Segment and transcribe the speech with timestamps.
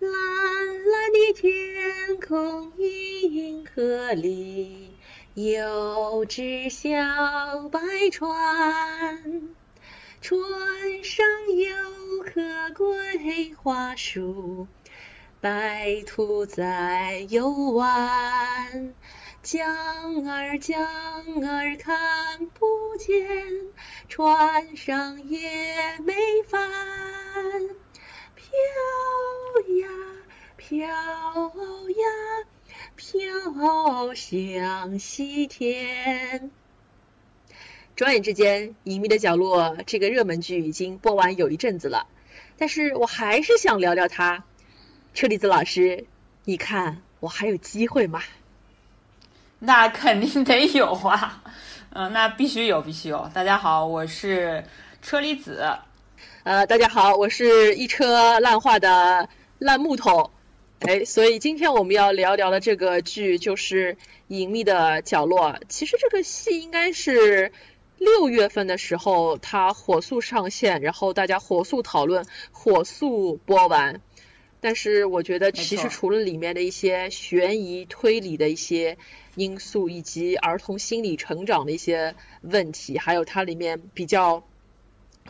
[0.00, 4.94] 蓝蓝的天空，银河里
[5.34, 6.88] 有只小
[7.70, 7.78] 白
[8.10, 8.32] 船，
[10.22, 10.40] 船
[11.04, 12.40] 上有棵
[12.74, 14.66] 桂花树，
[15.42, 18.94] 白兔在游玩。
[19.42, 23.28] 江儿江儿看不见，
[24.08, 25.38] 船上也
[26.02, 26.14] 没
[26.48, 26.70] 帆。
[28.34, 28.48] 飘
[29.80, 29.88] 呀
[30.56, 32.04] 飘呀
[32.96, 36.50] 飘向西天。
[37.96, 42.06] 转眼之间，《隐秘的角落》这个热门剧已经播完有一阵子了，
[42.56, 44.44] 但是我还是想聊聊它。
[45.12, 46.06] 车厘子老师，
[46.44, 48.22] 你看我还有机会吗？
[49.58, 51.42] 那肯定得有啊，
[51.90, 53.30] 嗯，那必须有，必须有。
[53.34, 54.64] 大家好，我是
[55.02, 55.68] 车厘子。
[56.44, 59.28] 呃，大家好，我是一车烂画的
[59.60, 60.30] 烂木头。
[60.80, 63.94] 哎，所以今天我们要聊聊的这个剧就是
[64.28, 65.52] 《隐秘的角落》。
[65.68, 67.52] 其实这个戏应该是
[67.98, 74.00] 六月份的时候它火速上线，然后大家火速讨论，火速播完。
[74.62, 78.96] 但是我觉得，其实除了里面的一些悬疑推理的一些
[79.34, 84.44] 因素，以及儿童心理成长的一些问题，还有它里面比较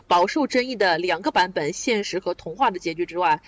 [0.07, 3.41] 饱受争议的两个版本——现实和童话的结局之外，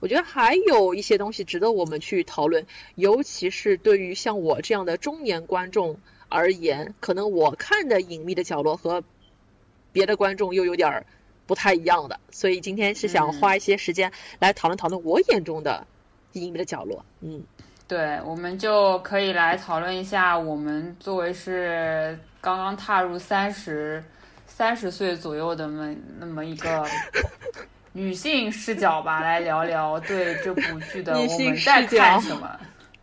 [0.00, 2.66] 我觉得还有一些东西值得我们去讨论。
[2.94, 9.02] 尤其是对于像我这样的中年观众而言，可能我看的《隐秘的角落》和
[9.92, 11.06] 别的观众又有点儿。
[11.48, 15.86] 不太一样的，所以今天是想花一些时间来讨论讨论我眼中的
[16.32, 17.04] 隐秘的角落。
[17.20, 17.40] 嗯，
[17.86, 24.02] 对，我们就可以来讨论一下，我们作为是刚刚踏入三十
[24.48, 26.84] 三十岁左右的那么那么一个
[27.96, 32.56] 女性视角吧，来聊聊对这部剧的我们在看什么。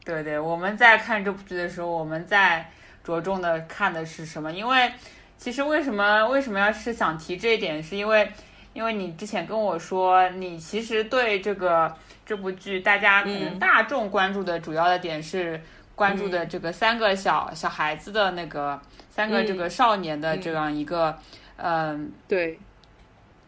[0.05, 2.69] 对对，我们在看这部剧的时候，我们在
[3.03, 4.51] 着重的看的是什么？
[4.53, 4.91] 因为。
[5.35, 8.31] 其实为什么为什么要是想提这一点，是因为，
[8.71, 11.93] 因为你之前跟我说，你其实对这个
[12.25, 15.59] 这部剧，大家可能大众关注的主要的点是
[15.95, 21.17] 关注的这个三个小小孩子的那个三个这个少年的这样一个，
[21.57, 22.57] 嗯，对，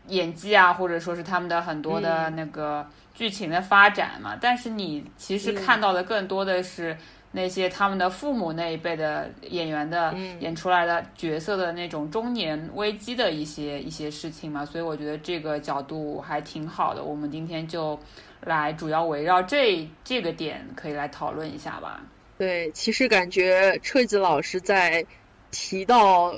[0.07, 4.37] 演技啊，或者说是他们的很多的那个剧情的发展嘛。
[4.39, 6.97] 但是你其实看到的更多的是。
[7.31, 17.03] 那些他们的父母那一辈的演员的演出来的角色的那种中年危机的一些一些事情嘛，所以我觉得这个角度还挺好的。
[17.03, 17.99] 我们今天就
[18.39, 22.01] 来主要围绕这这个点可以来讨论一下吧。
[22.37, 25.05] 对，其实感觉车子老师在
[25.51, 26.33] 提到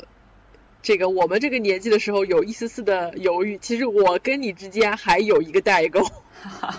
[0.88, 3.58] 这个我们这个年纪的时候，有一丝丝的犹豫。
[3.58, 6.00] 其实我跟你之间还有一个代沟。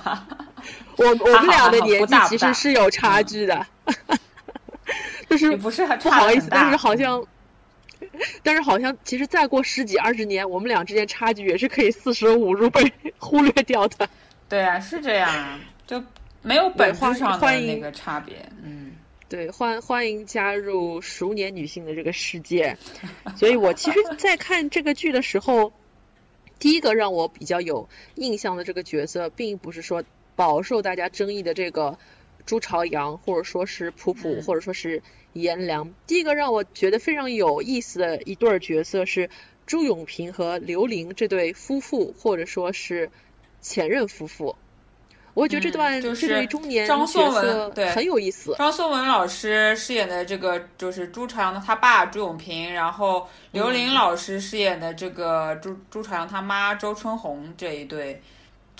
[0.96, 3.66] 我我们俩的年纪其实是有差距的，
[5.28, 7.22] 就是不是不好意思，但是好像，
[8.42, 14.08] 但是好像其实再过十几二十年，我们俩之间差距也是可以四舍五入被 忽略掉的。
[14.48, 16.02] 对啊，是这样啊，就
[16.40, 18.36] 没有本质上的那个差别。
[18.64, 18.87] 嗯，
[19.28, 22.76] 对，欢欢迎加入熟年女性的这个世界。
[23.36, 25.72] 所以我其实，在看这个剧的时候，
[26.58, 30.04] 第一个让我比较有印象的这个角色，并不是说。
[30.38, 31.98] 饱受大家争议的这个
[32.46, 35.02] 朱朝阳，或者说是普普，或者说是
[35.32, 35.92] 颜良。
[36.06, 39.30] 第一个让我觉得非常有意思的一对角色是
[39.66, 43.10] 朱永平和刘玲这对夫妇，或者说是
[43.60, 44.54] 前任夫妇。
[45.38, 48.54] 我觉得这段这对中年张颂文对很有意思。
[48.58, 58.20] 张颂文老师饰演的这个就是朱朝阳的他爸朱永平，然后刘琳老师饰演的这个朱朱朝阳他妈周春红这一对。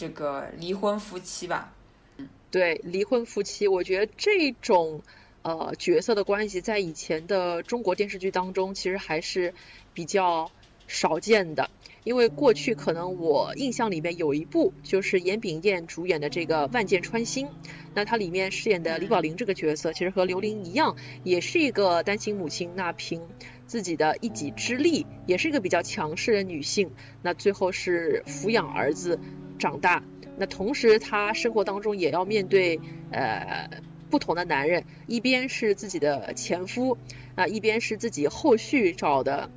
[0.00, 1.72] 这个离婚夫妻吧，
[2.18, 5.02] 嗯，对，离婚夫妻，我觉得这种
[5.42, 9.52] 呃角色的关系在以前的中国电视剧当中其实还是
[9.92, 10.48] 比较
[10.86, 11.68] 少见的，
[12.08, 17.46] 因为过去可能我印象里面有一部就是严炳彦主演的这个《万箭穿心》，
[17.92, 23.20] 那他里面饰演的李宝玲这个角色其实和刘玲一样，也是一个单亲母亲，那凭
[23.66, 29.20] 自己的一己之力，也是一个比较强势的女性，那最后是抚养儿子。
[29.58, 30.02] 长大，
[30.38, 32.80] 那同时她生活当中也要面对
[33.10, 33.68] 呃
[34.08, 36.96] 不同的男人，一边是自己的前夫，
[37.34, 39.50] 啊一边是自己后续找的，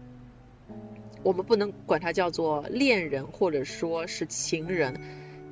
[1.23, 4.99] 我们不能管他叫做恋人或者说是情人，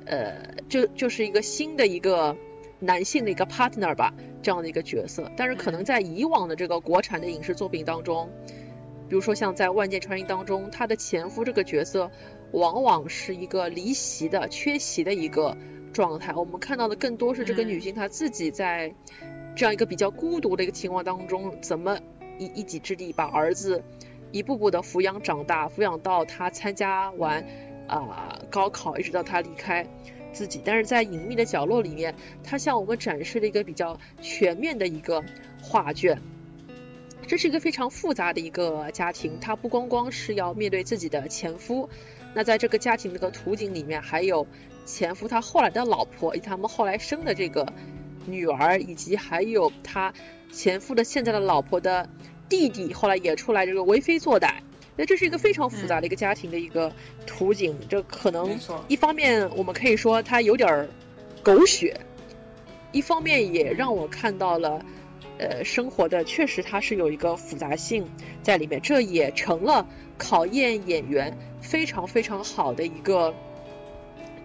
[0.06, 2.36] 呃就就是一个新的一个
[2.78, 5.30] 男性的一个 partner 吧，这样的一个角色。
[5.36, 8.28] 但是可能在以往的这个国产的影视作品当中，
[9.08, 12.10] 比如说像在《万箭穿心》当中，他的前夫这个角色。
[12.52, 15.56] 往往是一个离席的、缺席的一个
[15.92, 18.92] 状态，我们看到的更多是这个女性她自己在
[19.54, 22.00] 这样一个比较孤独的一个情况当中，怎么
[22.40, 23.84] 以一己之力把儿子
[24.32, 27.44] 一步步的抚养长大，抚养到他参加完
[27.86, 29.86] 啊高考，一直到他离开
[30.32, 30.60] 自己。
[30.64, 35.24] 但是在隐秘的角落里面，他向我们展示了一个比较全面的一个
[35.62, 36.20] 画卷。
[37.26, 41.88] 这是一个非常复杂的一个家庭，他不光光是要面对自己的前夫，
[42.34, 44.48] 那在这个家庭这个图景里面，还有
[44.84, 47.72] 前夫他后来的老婆，以及他们后来生的这个
[48.26, 50.12] 女儿，以及还有他
[50.50, 52.08] 前夫的现在的老婆的
[52.50, 54.56] 弟弟，后来也出来这个为非作歹。
[54.96, 56.92] 那这是一个非常复杂的一个家庭的一个
[57.26, 60.86] 图景，这可能一方面我们可以说它有点
[61.42, 61.98] 狗血，
[62.92, 64.84] 一方面也让我看到了。
[65.38, 68.04] 呃，生活的确实它是有一个复杂性
[68.42, 69.88] 在里面，这也成了
[70.18, 73.34] 考验演员非常非常好的一个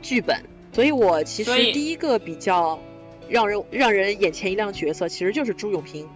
[0.01, 0.41] 剧本。
[0.71, 2.79] 所以我其实第一个比较
[3.27, 6.07] 让人让人眼前一亮角色，其实就是朱永平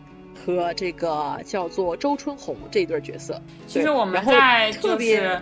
[0.55, 3.41] 和这个叫做周春红这一对角色。
[3.67, 5.41] 其实我们在就是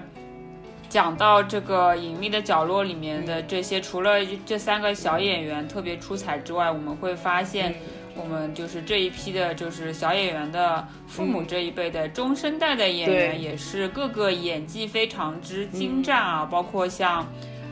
[0.90, 7.76] 讲到这个隐秘的角落里面的这些，除了这三个小演员特别出彩之外，我们会发现。
[8.20, 16.44] 我们就是这一批的，就是小演员的父母这一辈的中生代的演员，也是各个演技非常之精湛啊！
[16.44, 17.28] 包括像，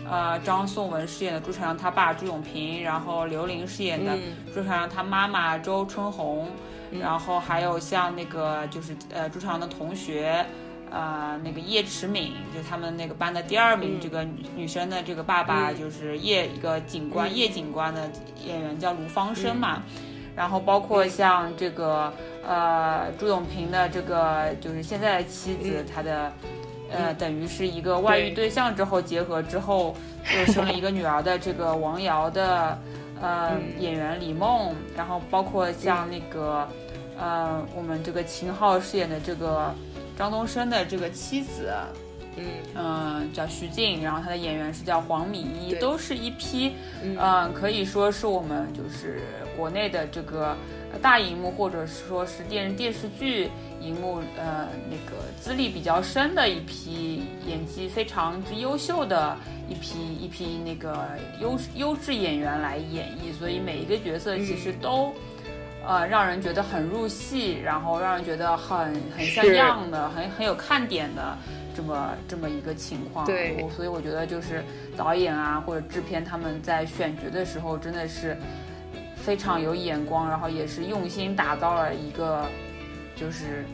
[0.10, 4.16] 呃，张颂文饰演的朱朝阳他爸朱永平，然后刘琳饰演的
[4.54, 6.48] 朱朝阳他妈妈周春红，
[7.02, 10.46] 然后还有像那个就是呃朱朝阳的同学，
[10.92, 14.24] 呃那个叶驰敏，就他们那个班的第二名这个
[14.56, 18.10] 女生的这个爸爸就是叶一个警官叶警官的
[18.46, 19.82] 演员叫卢芳生嘛。
[20.36, 22.12] 然后包括像这个
[22.46, 26.30] 呃朱永平的这个就是现在的妻子，他的
[26.92, 29.96] 呃等于是一个外遇对象之后结合之后
[30.40, 32.78] 又生了一个女儿的这个王瑶的
[33.22, 36.68] 呃演员李梦，然后包括像那个
[37.18, 39.74] 呃我们这个秦昊饰演的这个
[40.18, 41.74] 张东升的这个妻子。
[42.38, 42.46] 嗯。
[42.76, 49.22] 嗯，叫徐静，然后他的演员是叫黄敏一，都是一批，嗯，可以说是我们就是
[49.56, 50.54] 国内的这个
[51.02, 53.50] 大荧幕或者是说是电电视剧
[53.82, 59.38] 荧幕，呃，那个资历比较深的一批演技非常之优秀的
[59.70, 61.08] 一批一批那个
[61.40, 65.14] 优优质演员来演绎，所以每一个角色其实都，
[65.88, 71.38] 呃，让人觉得很入戏，然后让人觉得很很像样的，很很有看点的。
[71.78, 74.64] 这么这么一个情况，对，所以我觉得就是
[74.96, 78.38] 导演啊或者制片他们在选角的时候真的是
[79.18, 82.46] 非常有眼光，然后也是用心打造了一个
[83.16, 83.66] 就是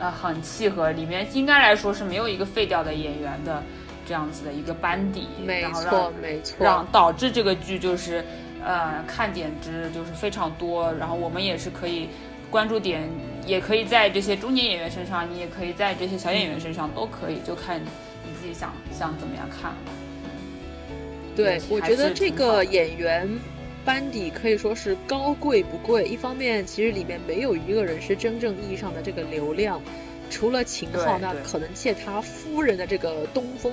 [0.00, 3.62] 呃很契合，里面应该来说是没有一个废掉的演员的
[4.06, 8.24] 这样子的一个班底，没错没错，让导致这个剧就是
[8.64, 12.08] 呃看点之就是非常多，然后我们也是可以
[12.50, 13.08] 关注点。
[13.46, 17.86] 也可以在这些中年演员身上，你也可以在这些小演员身上，都可以，就看你
[18.40, 19.72] 自己想想怎么样看。
[21.36, 23.28] 对，我觉得这个演员
[23.86, 26.04] 班底可以说是高贵不贵。
[26.04, 29.80] 一方面，其实里面没有一个人是真正意义上的这个流量，
[30.28, 33.72] 除了秦昊，那可能借他夫人的这个东风。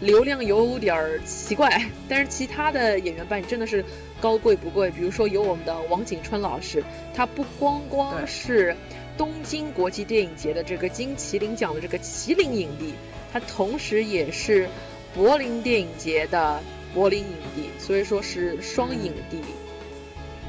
[0.00, 3.84] 流量有点儿奇怪， 但是其他的演员班底真的是
[4.20, 4.90] 高贵不贵。
[4.90, 6.82] 比如说有我们的王景春老师，
[7.14, 8.74] 他不光光是
[9.16, 12.92] 东京国际电影节的这个金麒麟奖的这个麒麟影帝，
[13.32, 14.68] 他同时也是
[15.14, 16.60] 柏林电影节的
[16.94, 19.40] 柏林影帝，所以说是双影帝。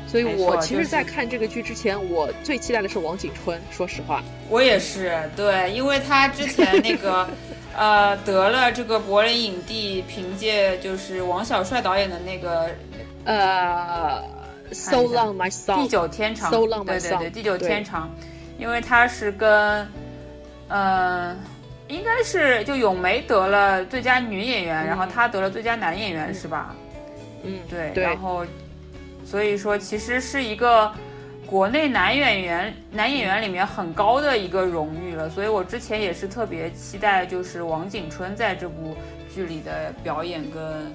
[0.07, 3.59] 所以我其实，在看这个剧之前，我最期待的是王景春。
[3.71, 7.27] 说实话，我也是对，因为他之前那个。
[7.77, 12.69] 呃，得了这个柏林影帝，凭借就是王小帅导演的那个
[13.25, 14.23] 呃
[14.71, 18.09] ，So Long My Song，地久天长，对对对，地久天长，
[18.57, 19.85] 因为他是跟，
[20.69, 21.35] 呃，
[21.87, 26.75] 应该是就咏梅得了最佳女演员，然后他得了最佳男演员，是吧？
[27.43, 28.45] 嗯，对，然后
[29.25, 30.91] 所以说其实是一个。
[31.47, 38.97] 国内男演员男演员里面很高的一个荣誉了，所以我之前也是特别期待，就是王景春在这部
[39.31, 40.91] 剧里的表演跟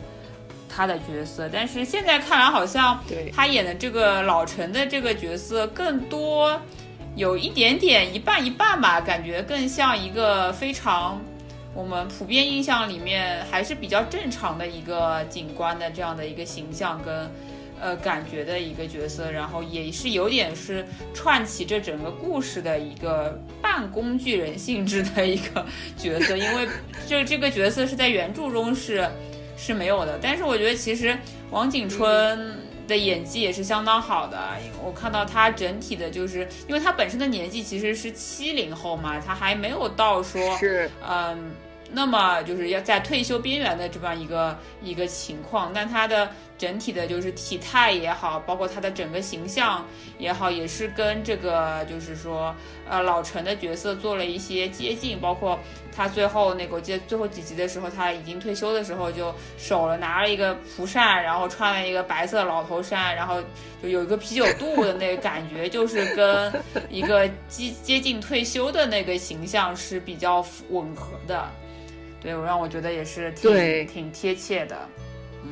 [0.69, 1.49] 他的角色。
[1.53, 2.99] 但是现在看来，好像
[3.33, 6.61] 他演的这个老陈的这个角色更多
[7.17, 11.21] 有一点点一半一半吧，感觉更像一个非常
[11.75, 17.31] 我们普遍印象里面还是比较正常的一个警官的这样的一个形象跟。
[17.83, 25.65] 呃，感觉的一个角色，然后也是有点是串起这整个故事的一个半工具人性质的一个
[25.97, 26.69] 角色，因为
[27.09, 29.09] 这这个角色是在原著中是
[29.57, 30.19] 是没有的。
[30.21, 31.17] 但是我觉得其实
[31.51, 32.55] 王景春
[32.91, 34.39] 的演技也是相当好的，
[34.85, 41.51] 我看到他整体的就是，因为他本身的年纪其实是七零后嘛，他还没有到说是嗯。
[41.93, 49.85] 那么就是要在退休边缘的这么一个一个情况，但他的整体的就是体态也好，包括他的整个形象
[50.19, 52.55] 也好，也是跟这个就是说
[52.89, 55.59] 呃老陈的角色做了一些接近，包括
[55.95, 63.43] 他最后那个我记得最后几集的时候，他已经退休的时候，就手了拿了一个蒲扇，然后穿了一个白色老头衫，然后
[63.83, 66.53] 就有一个啤酒肚的那个感觉，就是跟
[66.89, 71.51] 一个接接近退休的那个形象是比较吻合的。
[72.21, 74.77] 对，我让我觉得也是挺挺贴切的，
[75.43, 75.51] 嗯，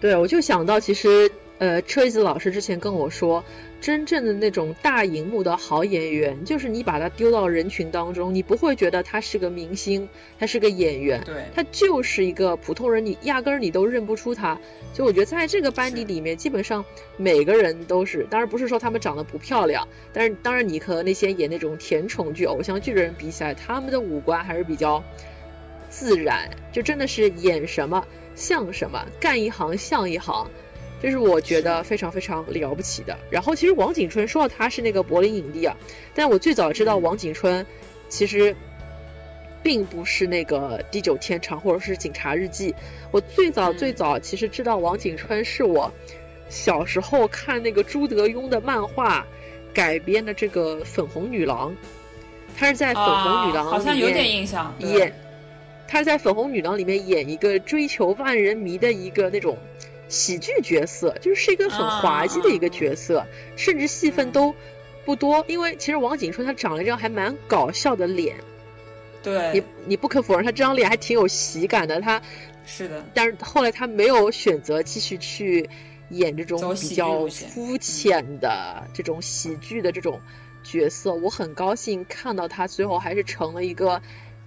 [0.00, 3.44] 对，我就想到其实，呃，车厘子老师之前跟我说，
[3.80, 10.08] 真正的那种大荧幕的好演员，就是你把他丢到人群当中，你不会觉得他是个明星，
[10.40, 14.58] 他是个演员，对，他就是一个普通人，你压根儿你都认不出他。
[14.92, 16.84] 就我觉得在这个班底里面，基本上
[17.16, 25.02] 每个人都是，当然不是说他们长得不漂亮，但是当然你和那些演那种甜宠剧、偶像剧的人比起来，他们的五官还是比较。
[25.92, 28.02] 自然，就真的是演什么
[28.34, 30.50] 像什么，干一行像一行，
[31.02, 33.16] 这是我觉得非常非常了不起的。
[33.30, 35.76] 然后其实王景春说到他是那个柏林影帝啊，
[36.14, 37.64] 但我最早知道王景春
[38.08, 38.56] 其实
[39.62, 42.72] 并不是那个《地久天长》或者是《警察日记》，
[43.10, 45.92] 我最早最早其实知道王景春是我
[46.48, 49.26] 小时候看那个朱德庸的漫画
[49.74, 51.70] 改编的这个《粉红女郎》，
[52.56, 55.14] 他是在《粉红女郎》好像有点印象演。
[55.92, 59.58] 他在《粉红女郎》里面演一个追求万人迷的一个那种
[60.08, 64.54] 喜剧角色，就是一个很滑稽的一个角色，甚至戏份都
[65.04, 65.44] 不多。
[65.48, 68.36] 因为其实王景春他长了一张还蛮搞笑的脸，
[69.22, 72.00] 对，你你不可否认他这张脸还挺有喜感的。
[72.00, 72.22] 他
[72.64, 75.68] 是的，但是后来他没有选择继续去
[76.08, 80.18] 演这种比较肤浅的这种喜剧的这种
[80.64, 81.12] 角色。
[81.12, 84.00] 我很高兴看到他最后还是成了一个。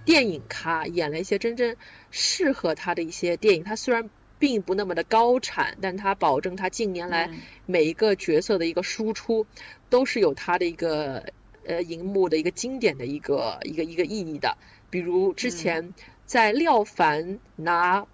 [0.06, 1.76] 电影咖演了一些真正
[2.10, 4.08] 适合他的一些电影，他虽然
[4.38, 7.30] 并不那么的高产，但他保证他近年来
[7.66, 9.46] 每一个角色的一个输出
[9.90, 11.32] 都是有他的一个
[11.66, 14.56] 呃荧幕的一个经典的一个一个一个意义的。
[14.90, 15.92] 比如之前
[16.24, 18.06] 在廖凡拿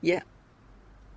[0.00, 0.22] 也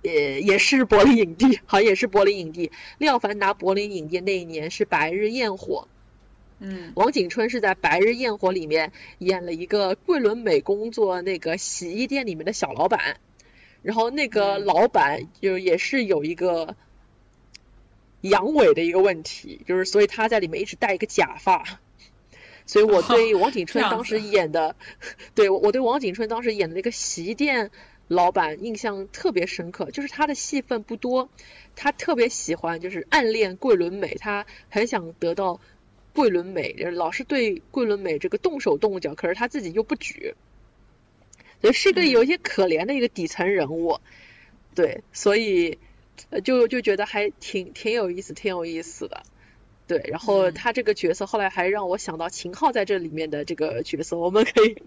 [0.00, 2.72] 也也是柏林影帝，好像也是柏林影帝。
[2.96, 5.88] 廖凡拿柏林影帝那一年是《白日焰火》。
[6.58, 13.18] 嗯，王景春是在《白日焰火》里面演了一个桂纶镁工作那个洗衣店里面的小老板，
[13.82, 16.74] 然后那个老板就也是有一个
[18.22, 21.78] 阳痿的一个问题，就是所以他在里面一直戴一个假发，
[22.64, 24.76] 所以我对王景春 当时演的，
[25.34, 27.70] 对我对王景春当时演的那个洗衣店
[28.08, 31.28] 老板印象特别深刻，就是他的戏份不多，
[31.74, 35.60] 他特别喜欢就是暗恋桂纶镁，他很想得到。
[36.16, 40.34] 桂纶镁老是对桂纶镁这个动手动脚，可是他自己又不举，
[41.60, 44.00] 所以是个有些可怜的一个底层人物，
[44.74, 45.78] 对，所以
[46.42, 49.24] 就就觉得还挺挺有意思，挺有意思的，
[49.86, 50.02] 对。
[50.08, 54.82] 然后他这个角色后来还让我想到秦昊在这里面的这个角色，我们可以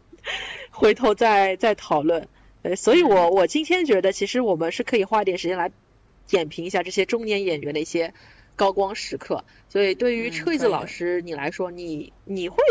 [0.71, 2.27] 回头再再讨论。
[2.63, 5.71] 呃，所以我我今天觉得其实我们是可以花点时间来
[6.27, 8.15] 点评一下这些中年演员的一些。
[8.59, 12.61] 高光时刻，所以对于车厘子老师你来说，你你会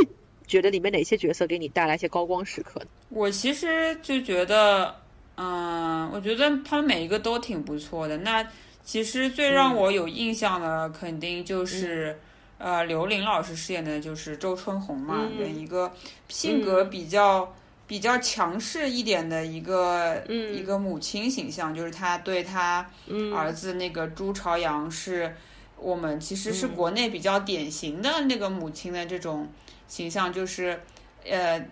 [0.46, 2.82] 觉得里面哪些角色给你带来一些高光时刻？
[3.08, 4.94] 我其实就觉得，
[5.38, 8.18] 嗯，我觉得他们每一个都挺不错的。
[8.18, 8.46] 那
[8.84, 12.20] 其实最让我有印象的，肯定就是
[12.58, 15.90] 呃刘琳老师饰演的就是周春红嘛，一个
[16.28, 17.54] 性格比较
[17.86, 22.86] 比较强势一点的一个一个母亲形象，就是她对她
[23.34, 25.34] 儿子那个朱朝阳是。
[25.80, 29.48] 我们其实是国内比较典型的那个母亲的这种
[29.86, 30.80] 形象，就是，
[31.24, 31.64] 呃，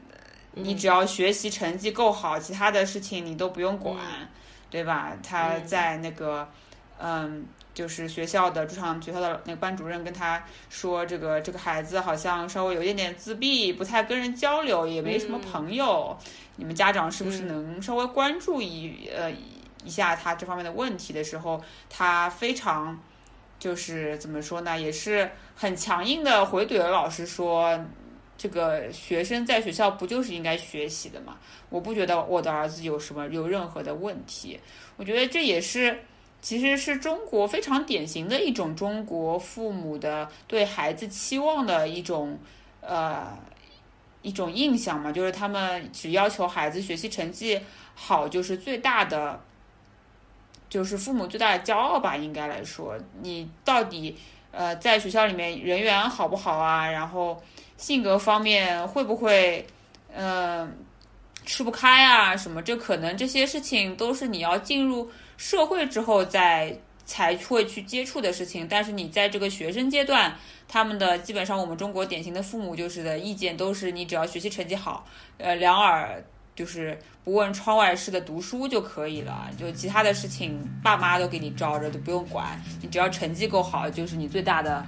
[0.53, 3.97] 你只要学习成绩够好，其他的事情你都不用管，
[4.71, 5.13] 对吧？
[5.23, 6.49] 他在那个，
[6.99, 7.45] 嗯，
[7.75, 16.17] 就是学校的驻场学校的那个班主任跟他说，这个这个孩子好像稍微有一点点自闭，不太跟人交流，也没什么朋友，
[16.57, 19.31] 你们家长是不是能稍微关注一呃
[19.85, 21.61] 一下他这方面的问题的时候，
[21.91, 22.99] 他非常。
[23.59, 27.79] 就是怎么说呢，也是很强硬的回怼了老师说，
[28.37, 31.37] 这个学生在学校不就是应该学习的嘛？
[31.71, 34.61] 我不觉得我的儿子有什么有任何的问题。
[34.97, 36.05] 我觉得这也是
[36.41, 42.39] 其实是中国非常典型的一种中国父母的对孩子期望的一种
[42.83, 43.37] 呃
[44.23, 47.61] 一种印象嘛，就是他们只要求孩子学习成绩
[47.95, 49.41] 好就是最大的
[50.69, 54.17] 就是父母最大的骄傲吧，应该来说，你到底
[54.51, 56.91] 呃在学校里面人缘好不好啊？
[56.91, 57.41] 然后
[57.77, 59.67] 性格方面会不会
[60.13, 60.77] 嗯
[61.45, 62.37] 吃不开啊？
[62.37, 62.61] 什么？
[62.63, 68.67] 这可能这些事情都是你要进入社会之后再才会去接触的事情。
[68.69, 75.07] 但是你在这个学生阶段，他们的基本上我们中国典型的父母就是的意见都是你只要学习成绩好，
[75.39, 76.25] 呃两耳。
[76.57, 82.61] 就是不问窗外事的读书就可以了，就其他的事情爸妈都给你罩着，都不用管。
[82.81, 84.85] 你只要成绩够好，就是你最大的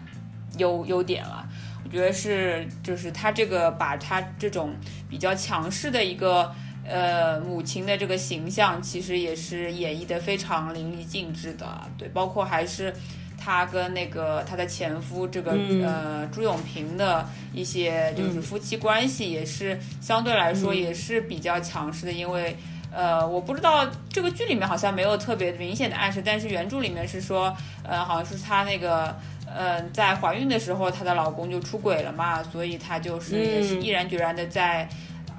[0.57, 1.47] 优优点了。
[1.85, 4.75] 我觉得是，就是他这个把他这种
[5.09, 6.53] 比较强势的一个
[6.85, 11.67] 呃母亲的这个形象，其实也是演绎的非常淋漓尽致的。
[11.97, 12.93] 对，包括还是。
[13.39, 15.53] 她跟那个她的前夫这个
[15.87, 22.57] 呃朱永平的一些就是夫妻关系也是相对来说也是比较强势的，因为
[22.93, 29.17] 呃我不知道这个剧里面好像没有特别明显的暗示，但是原著里面是说呃好像是她那个
[29.47, 34.89] 嗯在怀孕的时候她的老公就出轨了嘛，所以她就是也是毅然决然的在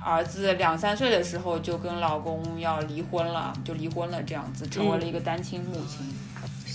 [0.02, 6.08] 儿子两三岁的时候就跟老公要离婚了，就离婚了这样子，成为了一个单亲母亲。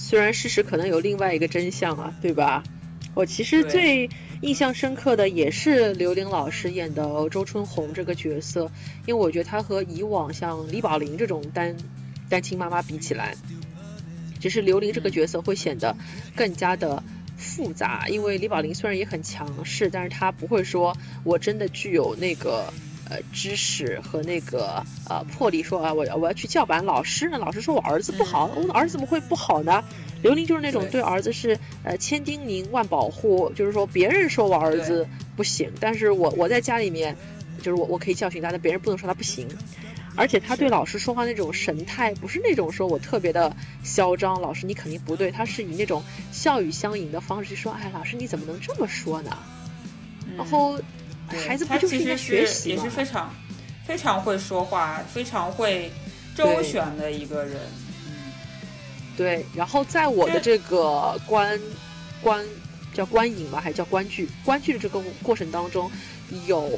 [0.06, 2.62] 虽然事实可能有另外一个真相啊，对吧？
[3.14, 4.10] 我其实最
[4.42, 8.70] 印象深刻的也是刘玲老师演的周春红这个角色，
[9.06, 11.74] 因为我觉得她和以往像李宝玲这种单
[12.28, 13.34] 单亲妈妈比起来，
[14.38, 15.96] 只是刘玲这个角色会显得
[16.36, 17.02] 更加的
[17.38, 18.06] 复杂。
[18.08, 20.94] 因为李宝玲虽然也很强势，但是她不会说
[21.24, 22.70] 我真的具有那个。
[23.14, 27.38] 呃，知识和那个呃魄力，说啊，我我要去叫板老师呢。
[27.38, 29.84] 老师说我儿子不好，我的儿子怎么会不好呢？
[30.20, 35.06] 刘玲就是那种对儿子是呃千叮咛万保护，就是说别人说我儿子
[35.36, 37.16] 不行，但是我我在家里面，
[37.62, 39.46] 就是我我可以教训他，但别人不能说他不行。
[40.16, 43.54] 而且他对老师说话那种神态，不是那种说我特别的
[43.84, 46.02] 嚣张，老师你肯定不对，他是以那种
[46.32, 49.38] 笑语相迎的方式去说，哎，老师你怎么能这么说呢？
[50.36, 50.80] 然后。
[51.28, 53.34] 孩子不就是一个学习也是非常
[53.86, 55.90] 非常会说话、非常会
[56.36, 57.60] 周旋的一个人。
[58.06, 58.32] 嗯，
[59.16, 59.44] 对。
[59.54, 61.58] 然后在我的这个观
[62.22, 62.44] 观
[62.92, 64.28] 叫观影吧，还叫观剧？
[64.44, 65.90] 观剧的这个过程当中，
[66.46, 66.70] 有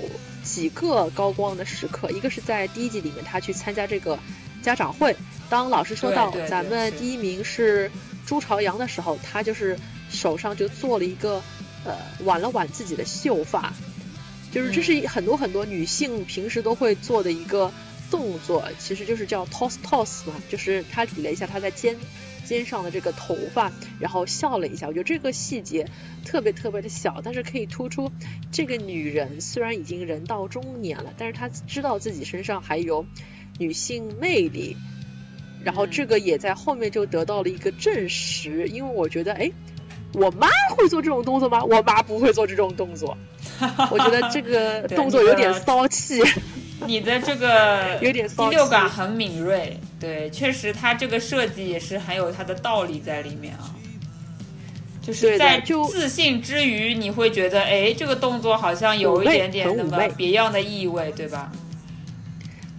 [0.42, 2.11] 几个高光的时刻。
[2.11, 4.18] 一个是在第一集里面，他去参加这个
[4.62, 5.14] 家长会，
[5.48, 7.90] 当老师说到咱们第一名是
[8.26, 9.78] 朱朝阳的时候，他就是
[10.11, 11.42] 手上就做了一个
[11.85, 13.72] 呃挽了挽自己的秀发。
[14.56, 17.70] 就是这是很多很多女性平时都会做的一个
[18.10, 21.94] 动作，其实就是叫 toss toss 嘛，就是她理了一下她在肩
[22.46, 24.86] 肩上的这个头发，然后笑了一下。
[24.86, 25.86] 我觉得这个细节
[26.24, 28.10] 特别特别的小，但是可以突出
[28.50, 33.04] 这个女人虽然已经人到中年了，但是她知道自己身上还有
[33.58, 34.78] 女性魅力。
[35.62, 39.50] 然后这个也在后面就得到了一个证实，因为我觉得，哎，
[40.16, 41.62] 我妈会做这种动作吗？
[41.62, 43.16] 我妈不会做这种动作。
[43.90, 46.22] 我觉得这个动作有点骚气，
[46.87, 53.74] 你的这个 有点第六感很敏锐，对，确实他这个设计也是很有他的道理在里面啊。
[55.02, 61.52] 就是在自信之余，你会觉得，哎，这个动作好像有一点点那么别样的意味，对吧？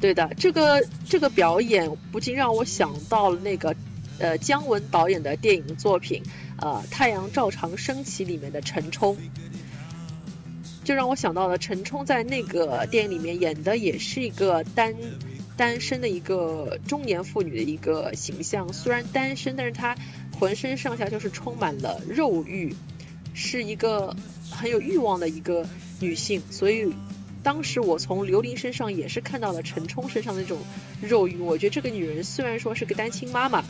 [0.01, 3.73] 对的，这个这个表演不禁让我想到了那个
[4.19, 6.21] 呃姜文导演的电影作品
[6.61, 9.17] 呃《太阳照常升起》里面的陈冲。
[10.83, 14.95] 就让我想到了陈冲在那个电影里面演的也是一个单
[15.57, 19.97] 单身的一个中年妇女的一个形象，虽然单身，但是她
[20.39, 22.73] 浑身上下就是充满了肉欲，
[23.33, 24.15] 是一个
[24.49, 25.67] 很有欲望的一个
[25.99, 26.41] 女性。
[26.49, 26.93] 所以
[27.43, 30.57] 当时我从刘琳身上也是看到了陈冲身上的那种
[31.01, 31.37] 肉欲。
[31.37, 33.65] 我觉得这个女人虽然说是个单亲妈妈，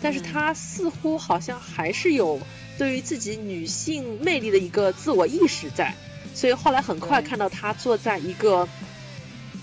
[0.00, 2.40] 但是他似乎好像还是有
[2.76, 5.94] 对于自己女性魅力的一个自我意识在。
[6.34, 8.68] 所以后来很快看到他坐在一个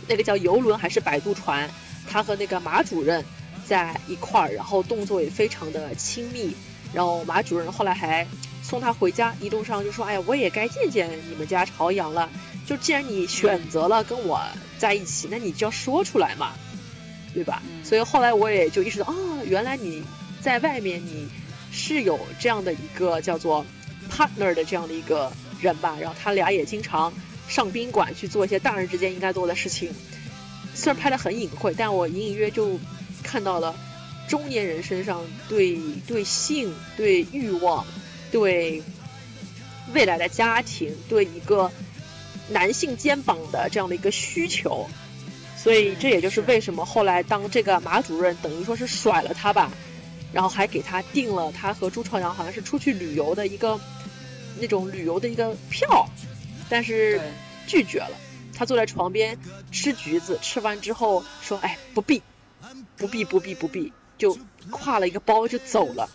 [0.08, 1.70] 那个叫游轮还是摆渡船，
[2.10, 3.24] 他和那个马主任
[3.66, 6.54] 在一块儿，然后动作也非常的亲密。
[6.94, 8.26] 然后马主任后来还
[8.64, 12.30] 送他回家，一路上就说：“哎呀，我也该见见你们家朝阳了。
[12.66, 14.42] 就既然你选择了跟我
[14.78, 16.54] 在一起，那你就要说出来嘛，
[17.34, 19.14] 对吧？”所以后来我也就意识到，哦，
[19.46, 20.04] 原来你
[20.46, 21.28] 在外面你
[21.72, 23.66] 是有这样的一个叫做
[24.12, 25.32] partner 的这样的一个。
[25.62, 27.12] 人吧，然后他俩也经常
[27.48, 29.90] 上宾馆去做一些大人之间应该做的事情。
[30.76, 32.78] 虽然拍的很隐晦，但我隐隐约就
[33.24, 33.74] 看到了
[34.28, 37.88] 中年人身上对对性、对欲望、
[38.32, 38.84] 对
[39.94, 41.72] 未来的家庭、对一个
[42.50, 44.88] 男性肩膀的这样的一个需求。
[45.58, 49.72] 所以这也就是为什么后来当这个马主任等于说是甩了他吧，
[50.36, 53.80] 然后还给他订了他和朱朝阳好像是出去旅游的一个
[54.60, 56.10] 那种旅游的一个票，
[56.70, 57.22] 但是
[57.66, 58.12] 拒绝了。
[58.54, 59.40] 他坐在床边
[59.72, 62.22] 吃橘子，吃完之后说：“哎，不必，
[62.98, 64.38] 不必，不必，不必。”就
[64.72, 66.10] 挎了一个包就走了。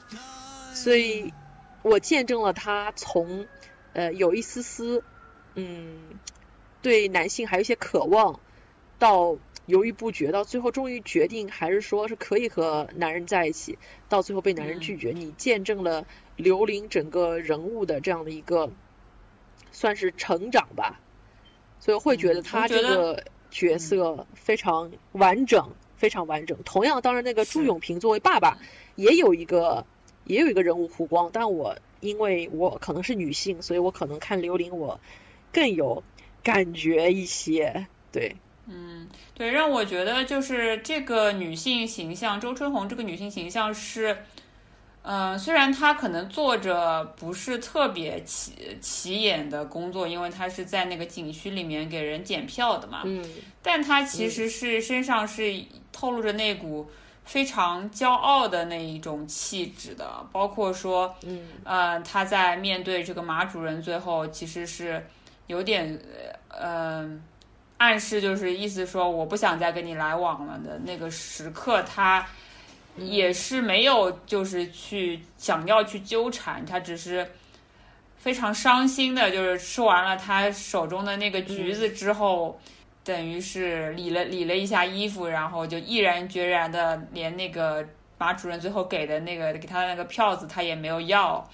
[0.74, 1.32] 所以，
[1.80, 3.46] 我见证了他从
[3.94, 5.02] 呃有一丝丝
[5.54, 5.98] 嗯
[6.82, 8.38] 对男性还有一些渴望，
[8.98, 9.38] 到
[9.70, 13.78] 犹豫不决，到最后终于决定还是说是可以和男人在一起，
[14.08, 15.12] 到最后被男人拒绝。
[15.12, 16.06] 你见证了
[16.36, 18.70] 刘玲整个人物的这样的一个
[19.72, 21.00] 算是成长吧。
[21.78, 26.58] 所以会觉得他这个角色非常完整，非常完整。
[26.62, 28.58] 同样，当然那个朱永平作为爸爸
[28.96, 29.86] 也有一个
[30.24, 35.00] 也有一个人物弧光，但我因为我可能是女性，所以我可能看刘玲我
[35.54, 36.04] 更有
[36.42, 37.86] 感觉一些。
[38.12, 38.36] 对，
[38.70, 44.16] 嗯，对，让我觉得就是这个女性形象，周春红这个女性形象是。
[45.02, 48.52] 嗯，虽然她可能做着不是特别起
[48.82, 53.24] 起眼的工作，因为她是在那个景区里面给人检票的嘛，嗯，
[53.62, 56.90] 但她其实是身上是透露着那股
[57.24, 65.06] 非常骄傲的那一种气质的，包括说，嗯，呃，他在面对这个马主任最后其实是
[65.46, 65.98] 有点，
[66.60, 67.22] 嗯，
[67.80, 72.24] 暗示就是意思说我不想再跟你来往了的那个时刻，他。
[72.96, 77.26] 也是没有，就是去想要去纠缠他，只是
[78.18, 82.60] 非常伤心的，就是吃完了他手中的那个橘子之后，
[83.04, 87.86] 等于是理了理了一下衣服，然后就毅然决然的连那个
[88.18, 91.48] 马主任最后给的那个给他的那个票子他也没有要，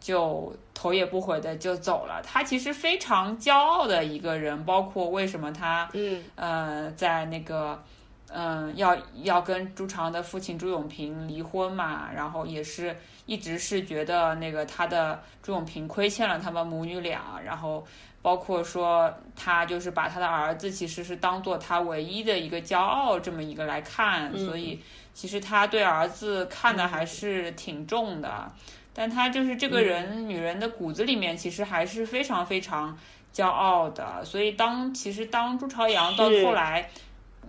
[0.00, 2.22] 就头也不回的就走了。
[2.22, 7.82] 他其实非常骄傲的一个人，包括为什么他嗯呃在那个。
[8.30, 17.82] 嗯，要要跟朱常的父亲朱永平离婚嘛，然后也是一直是觉得那个他的朱永平亏欠了他们母女俩，然后
[18.20, 24.78] 包括说他就是把他的儿子其实是当做他唯一的一个骄傲这么一个来看，所以
[25.14, 28.52] 其实他对儿子看的还是挺重的，
[28.98, 32.98] 但他就是这个人女人的骨子里面其实还是非常非常
[33.32, 36.90] 骄傲的，所以当其实当朱朝阳到后来。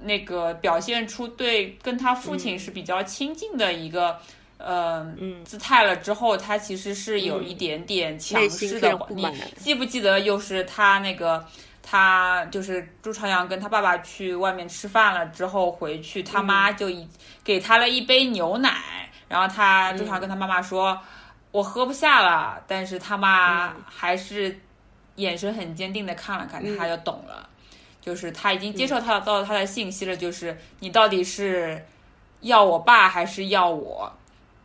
[0.01, 4.17] 那个表现出对跟他父亲是比较亲近的一个
[4.57, 5.05] 呃
[5.43, 8.97] 姿态了之后，他其实是有一点点强势的。
[9.09, 11.45] 你记不记得又是他那个
[11.83, 17.05] 他就是朱朝阳跟他爸爸去外面吃饭了之后回去，他妈就一
[17.43, 18.71] 给他了一杯牛奶，
[19.27, 20.97] 然后他朱朝阳跟他妈妈说
[21.51, 24.59] ：“我喝不下了。”但是他妈还是
[25.15, 27.47] 眼神很坚定的看了看，他就懂了。
[28.01, 31.85] 就是他已经接受他到他的信息了，就是你到底是
[32.41, 34.11] 要我爸还是要我？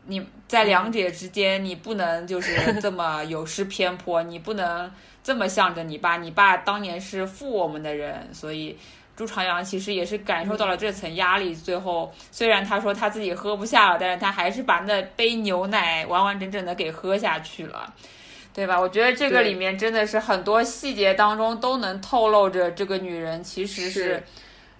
[0.06, 4.90] 你在两者之间，你不能就是 这么有失偏颇，你不能
[5.22, 6.18] 这么向着你爸。
[6.18, 8.78] 你爸当年是负我们的人，所以
[9.16, 11.54] 朱朝阳其实也是感受到了这层压力。
[11.54, 17.94] 最后虽然他说他自己喝不下了，但是他还是把那杯牛奶完完整整的给喝下去了。
[18.56, 18.80] 对吧？
[18.80, 24.22] 我觉得这个里面真的是很多细节当中都能透露着这个女人其实是，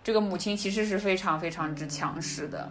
[0.05, 2.71] 这个母亲其实是非常非常之强势的。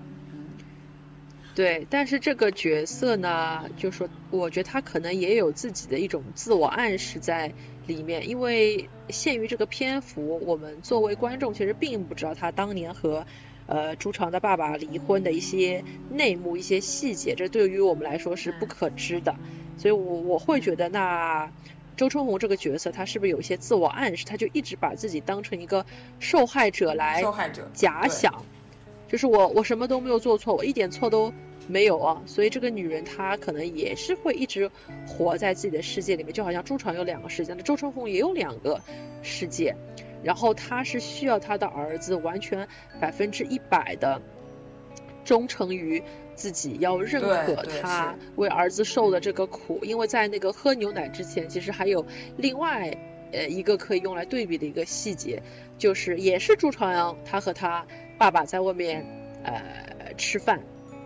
[1.54, 7.52] 对，但是这个角色呢，就说我觉得她可能也有自己的一种自我暗示在
[7.86, 13.26] 里面，因为限于这个篇幅，我们作为观众其实并不知道他当年和
[13.66, 19.36] 呃朱长的爸爸离婚的一些内幕、一些细节，这对于我们来说是不可知的。
[19.78, 21.52] 所以，我我会觉得，那
[21.98, 24.26] 周春红这个角色，他是不是有一些自我暗示？
[24.26, 25.86] 他就一直把自己当成一个
[26.20, 27.24] 受害者来
[27.74, 28.46] 假想，
[29.08, 31.34] 就是我我什么都没有做错，我一点错都
[31.68, 32.22] 没有啊。
[32.26, 34.70] 所以这个女人她可能也是会一直
[35.08, 38.82] 活在自己的世界里面，就好像朱传有两个世界，那周春红也有两个
[39.22, 39.76] 世界，
[40.24, 42.68] 然后她是需要她的儿子完全
[43.00, 44.22] 百分之一百的
[45.24, 46.04] 忠诚于。
[46.36, 52.04] 自己要认可他为儿子受的这个苦，因为在那个喝牛奶之前，其实还有
[52.38, 52.98] 另外
[53.32, 55.44] 呃一个可以用来对比的一个细节，
[55.78, 57.86] 就是也是朱朝阳他和他
[58.18, 59.06] 爸爸在外面
[59.44, 60.60] 呃吃饭。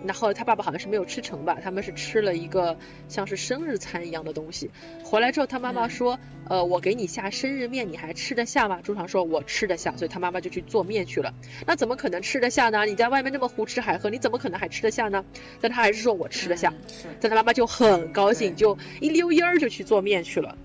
[0.03, 4.69] 那后来他爸爸好像是没有吃成吧，他们是吃了一个像是生日餐一样的东西。
[5.03, 11.33] 回来之后，他妈妈说：“呃，我给你下生日面，你还吃得下吗？”朱常说：“我吃得下。”所以他妈妈就去做面去了。
[11.65, 12.85] 那怎么可能吃得下呢？
[12.85, 15.25] 你在外面那么胡吃海喝，你怎么可能还吃得下呢？
[15.59, 16.73] 但他还是说我吃得下。
[17.19, 20.57] 但他妈妈就很高兴，就一溜烟儿就去做面去了。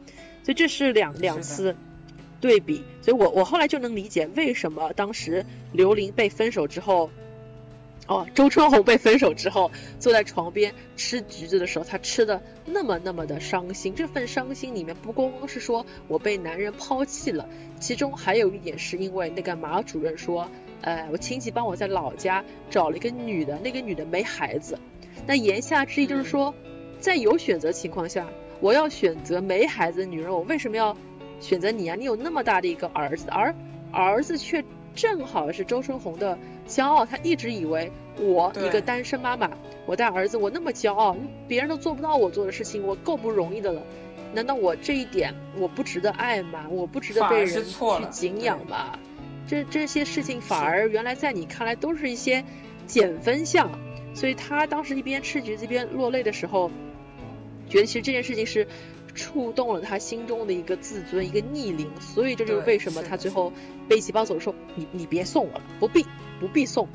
[0.44, 1.74] 所以这是两两次
[2.40, 2.84] 对比。
[3.00, 7.10] 所以我我后来就能理解为什么当时刘玲被分手之后。
[8.08, 13.94] 哦，周春红被分手之后，坐在床边吃橘子的时候，她吃的那么那么的伤心。
[13.94, 20.48] 这份伤心里面不光光是说我被男人抛弃了，其中还有一点是因为那个马主任说，
[20.80, 24.78] 呃，我亲戚帮我在老家找了一个女的，那个女的没孩子。
[25.26, 26.52] 那言下之意就是说，
[26.98, 28.26] 在有选择情况下，
[28.60, 30.96] 我要选择没孩子的女人，我为什么要
[31.40, 31.94] 选择你啊？
[31.94, 33.54] 你有那么大的一个儿子，而
[33.92, 36.38] 儿子却正好是周春红的。
[36.68, 39.50] 骄傲，她一直以为我一个单身妈妈，
[39.86, 41.16] 我带儿子，我那么骄傲，
[41.48, 43.82] 别人都做不到我做的事情，我够不容易的了。
[44.34, 46.66] 难道我这一点我不值得爱吗？
[46.70, 48.98] 我不值得被人去敬仰吗？
[49.46, 52.44] 这这些事情反而原来在你看来都是一些
[52.86, 53.70] 减分项。
[54.14, 56.70] 所以他当时一边吃橘子一边落泪的时候，
[57.68, 58.68] 觉得其实这件事情是
[59.14, 61.88] 触动了他心中的一个自尊，一个逆鳞。
[62.00, 63.52] 所以这就是为什么他最后
[63.88, 66.04] 背起包走说：“你你别送我了，不必。”
[66.42, 66.88] 不必送，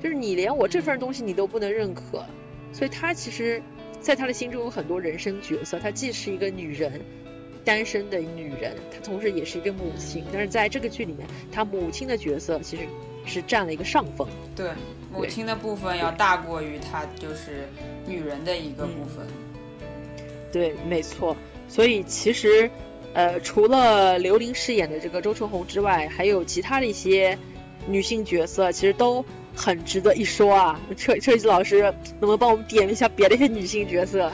[0.00, 2.24] 就是你连我这份东西你都不能认可，
[2.72, 3.60] 所以他其实，
[4.00, 5.76] 在他的心中有很多人生角色。
[5.80, 7.00] 他既是一个女人，
[7.64, 10.24] 单身的女人，她同时也是一个母亲。
[10.32, 12.84] 但是在这个剧里面，他母亲的角色其实
[13.26, 14.28] 是占了一个上风。
[14.54, 14.70] 对，
[15.12, 17.68] 母亲的部分要大过于她就是
[18.06, 19.26] 女人的一个部分。
[20.52, 21.36] 对，没错。
[21.72, 22.70] 所以其实，
[23.14, 27.38] 呃，除了刘琳饰演的这个周春红之外，还有其他的一些。
[27.84, 29.24] 女性角色其实都
[29.56, 30.80] 很值得一说啊！
[30.96, 34.30] 车车子老师能不能帮我们点一下别的一些女性角色？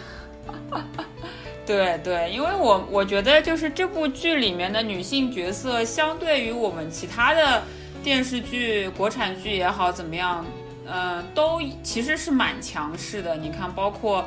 [1.64, 7.62] 对对，因为我我觉得就是这部剧里面的女性角色，相对于我们其他的
[8.04, 10.44] 电视剧、国产剧也好怎么样，
[10.86, 13.34] 嗯，都其实是蛮强势的。
[13.34, 14.22] 你看，包括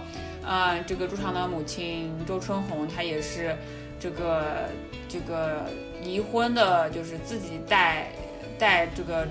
[0.45, 3.55] 嗯这个朱常的母亲周春红，她也是
[3.99, 4.69] 这个
[5.07, 5.65] 这个
[6.03, 8.07] 离婚的，就是自己带。
[8.59, 9.27] 带这个，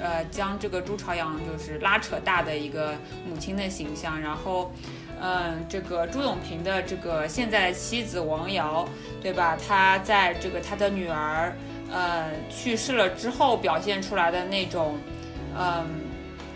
[0.00, 2.94] 呃，将这个朱朝阳就是拉扯大的一个
[3.28, 4.72] 母亲的形象，然后，
[5.20, 8.88] 嗯，这个朱永平的这个现在的妻子王瑶，
[9.20, 9.54] 对吧？
[9.68, 11.54] 他在这个他的女儿，
[11.92, 14.96] 呃，去世了之后表现出来的那种，
[15.54, 15.84] 嗯，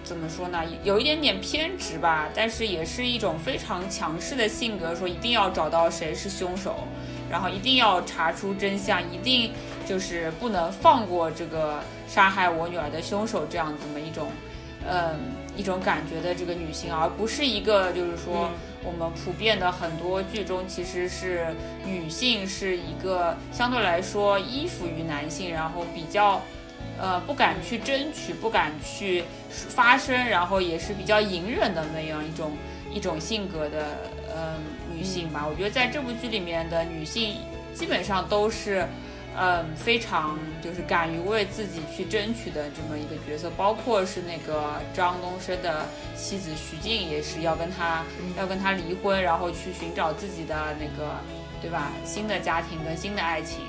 [0.05, 0.63] 怎么说呢？
[0.85, 6.87] 有一点点偏执吧，但是也是一种非常强势的性格，说一定要找到谁是凶手，
[7.31, 9.51] 然后一定要查出真相，一定
[9.85, 11.81] 就是不能放过这个。
[12.07, 14.29] 杀害我女儿的凶手，这样子的一种，
[14.89, 15.19] 嗯，
[15.57, 18.51] 一种感觉的这个女性，而不是一个就是说
[18.85, 21.47] 我们普遍的很多剧中其实是
[21.85, 26.41] 女性是一个相对来说依附于男性，然后比较，
[26.99, 32.53] 呃，不敢去争取，不敢去发声，然后也是比较隐忍的那样一种
[32.93, 33.99] 一种性格的，
[34.35, 34.57] 呃，
[34.93, 35.47] 女性吧。
[35.49, 37.37] 我觉得在这部剧里面的女性
[37.75, 38.87] 基本上都是。
[39.37, 48.05] 嗯，非常就是敢于为自己去争取的这么一个角色，包括是那个张东升的妻子徐静，也是要跟他
[48.39, 51.19] 要跟他离婚，然后去寻找自己的那个，
[51.61, 51.91] 对吧？
[52.05, 53.63] 新的家庭跟新的爱情，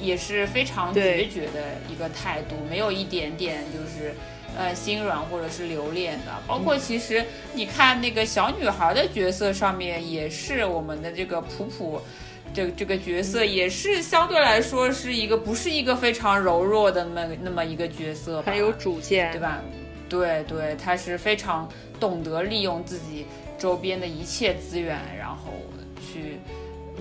[0.00, 4.14] 也是非常决绝的一个态度，没有一点点就是
[4.56, 6.32] 呃心软或者是留恋的。
[6.46, 12.00] 包括其实你看那个小女孩的角色上面，也是我们的这个普普。
[12.52, 19.62] 这这个角色也是相对来说是一个不是一个非常柔弱的那么那么一个角色，很有主见，对吧？
[20.08, 21.68] 对对，他是非常
[22.00, 23.24] 懂得利用自己
[23.56, 25.52] 周边的一切资源，然后
[26.00, 26.40] 去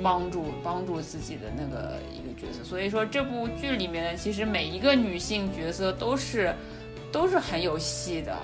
[0.03, 1.97] 帮助帮助自己的那个
[2.39, 2.63] 角色。
[2.63, 6.53] 所以说这部剧里面其实每一个女性角色都是
[7.11, 8.35] 都是很有戏的。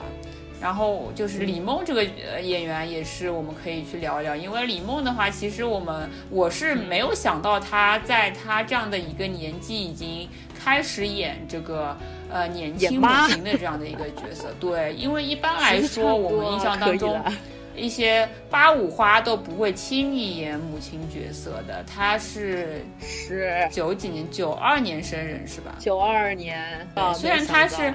[0.62, 10.28] 然后就是李梦这个演员也是我们可以去聊一聊，因为李梦的话，其实我们我是没有想到她在她这样的一个年纪已经
[10.58, 11.96] 开始演这个
[12.32, 14.56] 呃年轻母亲的这样的一个角色。
[14.58, 17.22] 对，因为一般来说我们印象当中
[17.76, 21.84] 一些八五花都不会轻易演母亲角色的。
[21.84, 25.76] 她是是九几年九二年生人是吧？
[25.80, 27.94] 九二年，虽然她是。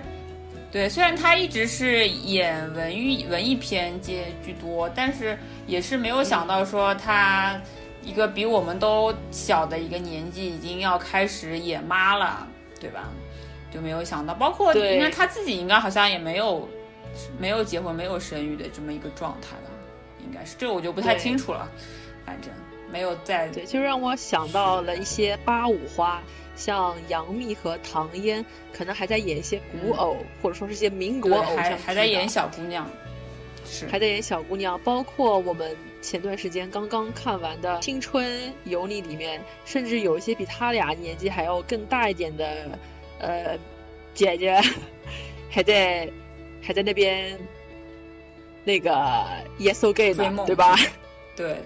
[0.73, 7.61] 对，虽然他一直是演文艺文艺片接居多，但是也是没有想到说他
[8.05, 12.47] 一个比我们都小的一个年纪，已经要开始演妈了，
[12.81, 13.09] 对吧？
[13.69, 16.69] 就没有想到，包括应该他自己应该好像也没有
[17.37, 19.70] 没有结婚、没有生育的这么一个状态了，
[20.25, 21.71] 应该是这我就不太清楚了，
[22.25, 22.51] 反正
[22.93, 26.23] 没有在对，就让我想到了一些八五花。
[26.57, 32.87] 像杨幂和唐嫣，可能还在演一些古偶，或者说是一些民国偶像还在演小姑娘，
[33.65, 34.79] 是还在演小姑娘。
[34.85, 42.79] 包括我们前段时间刚刚看完的《青春有你》里面，甚至有一些比他俩年纪还要更大一点的
[43.21, 43.59] 呃
[44.13, 44.61] 姐姐，
[45.49, 46.11] 还在
[46.61, 47.39] 还在那边
[48.65, 48.91] 那个
[49.59, 50.77] Yes So Gay 的，对吧？
[51.37, 51.57] 对，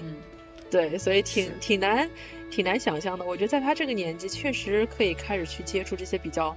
[0.00, 0.16] 嗯，
[0.70, 2.08] 对，所以挺挺难
[2.50, 3.24] 挺难想象的。
[3.24, 6.56] 我觉得在他这个年纪，确实可以开始去接触这些比较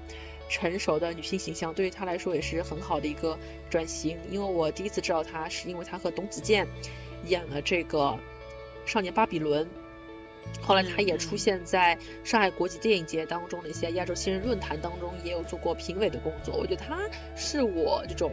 [0.49, 3.37] 成熟的女性形象，对于他来说也是很好的一个
[3.69, 4.17] 转型。
[4.29, 6.67] 因为我第一次知道他，是因为他和董子健
[7.25, 7.99] 演了这个
[8.85, 9.65] 《少年巴比伦》。
[10.61, 16.55] 后来他也出现在上海国际电影节当中的一些亚洲新人论坛当中，也有做过评委的工作。
[16.55, 16.97] 我觉得他
[17.35, 18.31] 是我这种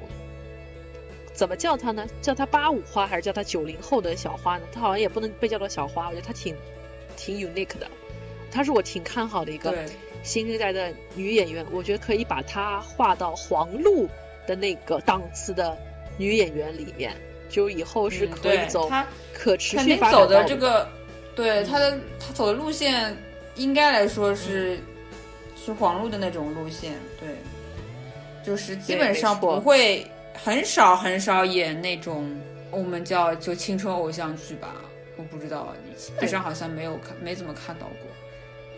[1.35, 2.07] 怎么叫她呢？
[2.23, 4.65] 叫她八五花还是叫她九零后的小花呢？
[4.73, 6.57] 她好像也不能被叫做小花，我觉得她挺
[7.17, 7.87] 挺 unique 的。
[8.51, 9.77] 她是我挺看好的一个
[10.23, 14.09] 新生代的女演员，我觉得可以把她划到黄璐
[14.47, 15.77] 的那个档次的
[16.17, 17.13] 女演员里面，
[17.49, 18.89] 就以后是可以走
[19.33, 20.89] 可持续发展的这个。
[21.35, 23.13] 对她的她走的路线，
[23.57, 24.79] 应该来说是
[25.57, 27.29] 是黄璐的那种路线，对，
[28.47, 32.29] 就是基本上不会很少很少演那种
[32.71, 34.75] 我们叫就青春偶像剧吧，
[35.17, 38.11] 我不知道，基本上好像没有看没怎么看到过。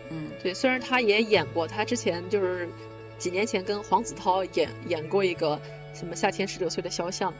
[0.09, 2.69] 嗯，对，虽然他也演过，他之前就是
[3.17, 5.59] 几年前跟黄子韬演演过一个
[5.93, 7.33] 什么夏天十九岁的肖像。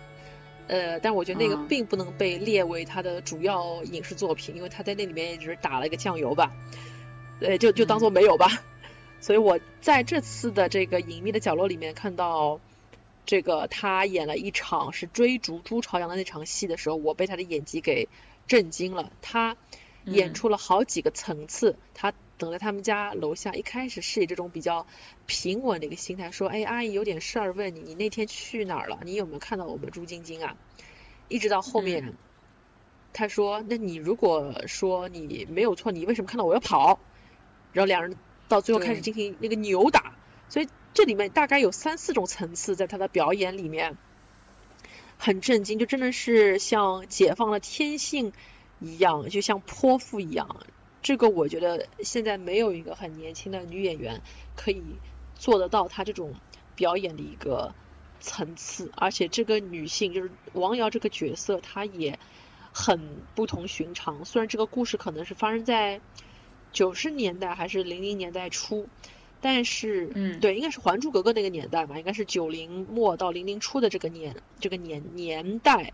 [0.68, 6.52] 呃，但我觉得那个并不能被列为他的主要影视作品，因为他在那里面也只是打了一个酱油吧，
[7.40, 8.50] 呃，就就当做没有吧。
[9.22, 12.60] 所以我在这次的这个隐秘的角落里面看到，
[13.28, 18.08] 这个他演了一场是追逐朱朝阳的那场戏的时候，我被他的演技给
[18.48, 19.12] 震惊了。
[19.22, 19.58] 他
[20.06, 24.88] 演出了好几个层次，他等在他们家楼下，一开始是以这种比较
[25.26, 29.00] 平稳的一个心态说：“哎，阿姨有点事儿问你，你那天去哪儿了？
[29.04, 30.56] 你有没有看到我们朱晶晶啊？”
[31.28, 32.14] 一直到后面，
[33.12, 36.98] 他说：“那你如果说你没有错，你为什么看到我要跑？”
[37.74, 38.16] 然后两人
[38.48, 40.16] 到最后开始进行那个扭打，
[40.48, 44.00] 所以这里面大概有三四种层次在他的表演里面，
[45.20, 48.34] 很震惊，就真的是像解放了天性
[48.80, 50.66] 一样，就像泼妇一样。
[51.04, 54.24] 这个我觉得现在没有一个很年轻的女演员
[54.56, 54.82] 可以
[55.36, 56.34] 做得到她这种
[56.76, 57.76] 表演的一个。
[58.20, 62.18] 层次，而且这个女性就是王瑶这个角色，她也
[62.74, 64.26] 很不同寻常。
[64.26, 66.02] 虽然这个故事可能是发生在
[66.74, 68.90] 九十年代还是零零年代初，
[69.40, 75.94] 但是，嗯，对，应该是《还珠格格》那个年代嘛，应该是九零末到零零初的这个年这个年年代。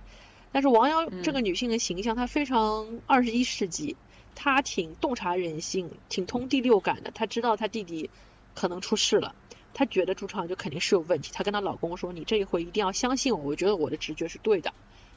[0.51, 3.97] 但是王瑶这个女性的形象，她非常二十一世纪，
[4.35, 7.11] 她挺洞察人性，挺通第六感的。
[7.11, 8.09] 她知道她弟弟
[8.53, 9.35] 可能出事了。
[9.73, 14.71] 她觉得朱朝阳就肯定是有问题，她跟她老公说：“你这一回一定要相信我，我觉得我的直觉是对的。”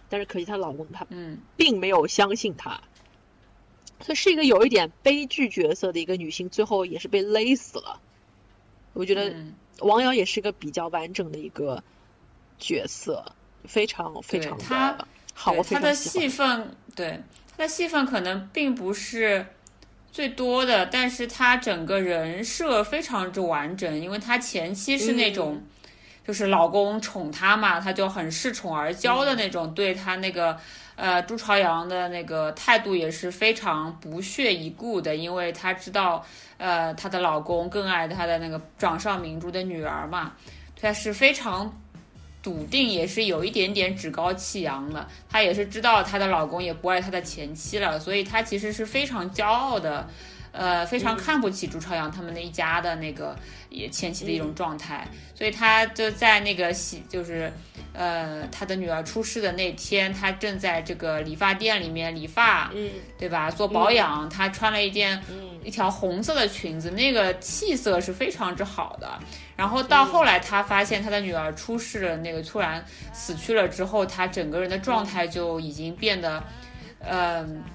[0.09, 2.81] 但是可惜她老公他嗯并没有相信她，
[4.01, 8.01] 所以是一个有一点悲剧角色的一个女性，最后也是被勒死了。
[8.97, 9.33] 我觉得
[9.81, 11.83] 王瑶也是个比较完整的一个
[12.59, 13.25] 角色，
[13.65, 15.53] 非常非常的好。
[15.53, 17.23] 我她的戏份对
[17.57, 19.47] 她的戏份可能并不是。
[20.13, 25.63] 最多的，但是他整个人设非常之完整，因为他前期是那种，
[26.27, 30.59] 就是老公宠她嘛，她就很恃宠而骄的那种，对她那个
[30.97, 36.27] 呃朱朝阳的那个态度也是非常不屑一顾的，因为她知道
[36.59, 40.33] 呃她的老公更爱她的那个掌上明珠的女儿嘛，
[40.81, 41.73] 她是非常。
[42.43, 50.09] 笃定也是有一点点趾高气扬的，她也是知道她的老公也不爱她的前妻了，所以她其实是非常骄傲的，
[50.57, 53.37] 呃，非常看不起朱朝阳他们那一家的那个
[53.69, 57.53] 也前期的一种状态，所以他就在那个洗，就是
[57.93, 63.51] 呃，他的女儿出事的那天，他正在这个理发店里面理发，嗯，对吧？
[63.51, 65.23] 做保养，他穿了一件
[65.63, 69.19] 一条红色的裙子，那个气色是非常之好的。
[69.57, 76.45] 然后到后来，他发现他的女儿出事了，那个突然死去了之后，他整个人的状态就已经变得，嗯，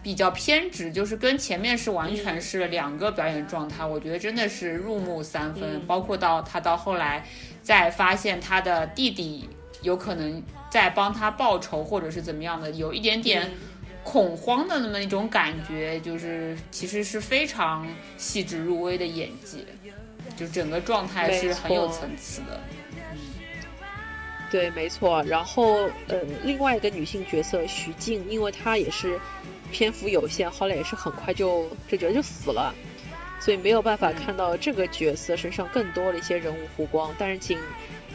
[0.04, 3.86] 比较偏执，就是跟前面是完全是两个表演状态。
[3.86, 5.86] 我觉得真的是入木三分。
[5.86, 7.26] 包括到他到后来，
[7.62, 9.50] 再发现他的弟弟
[9.82, 13.50] 有可能在帮他报仇，或者是怎么样的，有一点点
[14.04, 17.88] 恐慌的那么一种感觉，就是其实是非常
[18.18, 19.66] 细致入微的演技。
[20.38, 22.78] 就整个状态是很有层次的，嗯，
[24.52, 25.24] 对，没错。
[25.24, 29.18] 然后，呃，另外一个女性角色徐静，因为她也是
[29.72, 32.76] 篇幅有限，后来也是很快就这角色就死了，
[33.40, 37.16] 所以没有办法看到这个角色身上更多的一些人物弧光。
[37.18, 37.58] 但是仅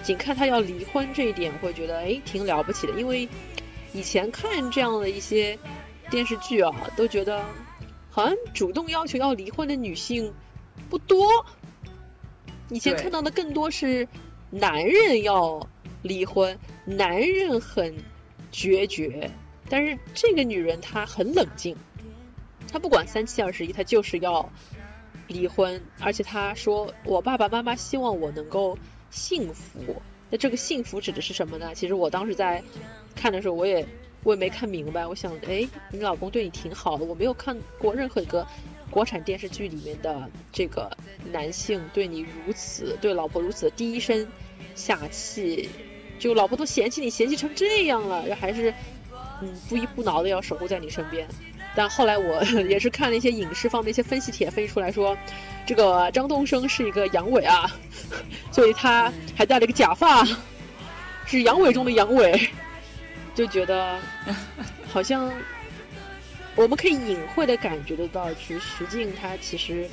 [0.03, 3.27] 仅看她要离婚这一点，会觉得哎挺了不起的，因为
[3.95, 5.59] 以前看这样的一些
[6.11, 7.43] 电视剧啊，都觉得
[8.11, 10.35] 好像主动要求要离婚的女性
[10.91, 11.47] 不多。
[12.69, 14.07] 以前看到的更多是
[14.51, 15.67] 男人要
[16.07, 17.95] 离婚，男人很
[18.53, 19.31] 决绝。
[19.69, 21.77] 但是这个女人她很冷静，
[22.71, 24.51] 她不管三七二十一，她就是要
[25.27, 25.83] 离婚。
[26.01, 28.79] 而且她说：“我爸爸妈妈希望我能够
[29.11, 31.75] 幸福。”那这个幸福指的是什么呢？
[31.75, 32.63] 其实我当时在
[33.15, 33.87] 看的时候，我也
[34.25, 35.07] 我也没看明白。
[35.07, 38.47] 我想，哎，你老公对你挺好的，我没有看过任何一个
[38.91, 40.97] 国产电视剧里面的这个
[41.33, 44.27] 男性对你如此，对老婆如此的低声
[44.75, 45.69] 下气，
[46.19, 48.73] 就老婆都嫌弃你嫌弃成这样了，还是
[49.43, 51.27] 嗯不依不挠的要守护在你身边。
[51.75, 55.17] 但后来我 也是看了一些影视方面一些分析帖，分析出来说，
[55.67, 57.71] 这个张东升是一个阳痿啊，
[58.51, 60.25] 所以他还戴了一个假发，
[61.27, 62.49] 是阳痿中的阳痿，
[63.35, 63.99] 就觉得
[64.91, 65.31] 好像
[66.55, 69.87] 我们可以隐晦的感觉得到，其实徐静他其实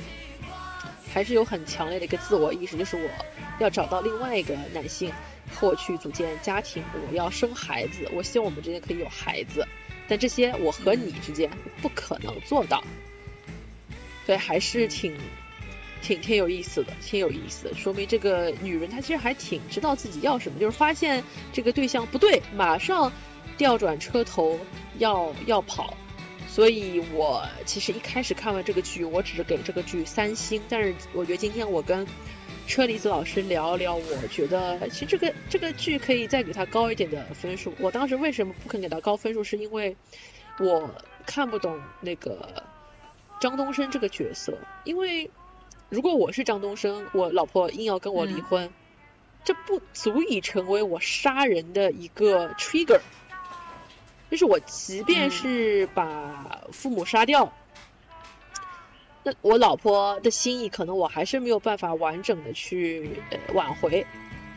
[1.12, 3.10] 还是有很强烈的一个自我意识，就是我
[3.58, 5.12] 要找到另外一个男性
[5.52, 9.66] 和我去组建家庭，我要生孩子，我希望我们之间可以有孩子。
[10.06, 12.84] 但这些我和你之间不可能做到，
[14.26, 15.16] 所以还是挺
[16.02, 17.74] 挺挺有意思的，挺有意思的。
[17.74, 23.10] 说明这个女人她其实还挺知道自己要什么，就是发现这个对象不对，马上
[23.56, 24.60] 调转车头
[24.98, 25.96] 要要跑。
[26.46, 32.06] 所以我其实一开始看完这个剧，我只是给这个剧三星，但是我觉得今天我跟。
[32.66, 37.74] 车厘子老师聊聊，我觉得其实这个这个剧可以再给他高一点的分数。
[37.78, 39.96] 我当时为什么不肯给他高分数，是因为
[40.58, 40.94] 我
[41.26, 42.64] 看不懂那个
[43.40, 44.58] 张东升这个角色。
[44.84, 45.30] 因为
[45.90, 48.72] 如果我是张东升，我老婆硬要跟我离婚，
[49.44, 53.00] 这不足以成为我杀人的一个 trigger。
[54.30, 57.52] 就是我即便是把父母杀掉。
[59.26, 64.06] 那我老婆的心意，可能我还是没有办法完整的去呃挽回，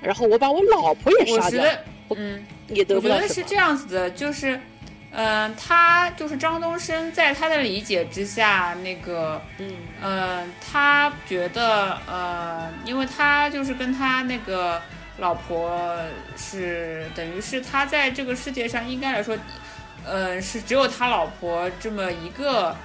[0.02, 1.64] 然后我把我老婆也杀掉，
[2.14, 4.60] 嗯，也得不到我觉得是这样子的，就是，
[5.12, 14.82] 嗯，他就是张东升，在他的理解之下，那个，嗯，呃，他觉得，呃，因为他就是跟他那个
[15.18, 15.98] 老婆
[16.36, 19.38] 是，等于是他在这个世界上应该来说，
[20.06, 22.76] 呃，是只有他老婆这么一个。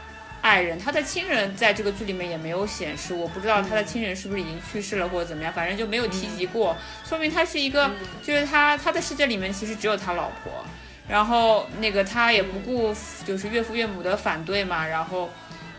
[0.42, 7.88] 爱人，他的亲人在这个剧里面也没有显示，我不知道他的亲人是不是已经去世了或者怎么样，反正就没有提及过，说明他是一个，
[8.22, 10.52] 就是他他的世界里面其实只有他老婆，
[11.08, 12.92] 然后那个他也不顾
[13.24, 15.30] 就是岳父岳母的反对嘛，然后，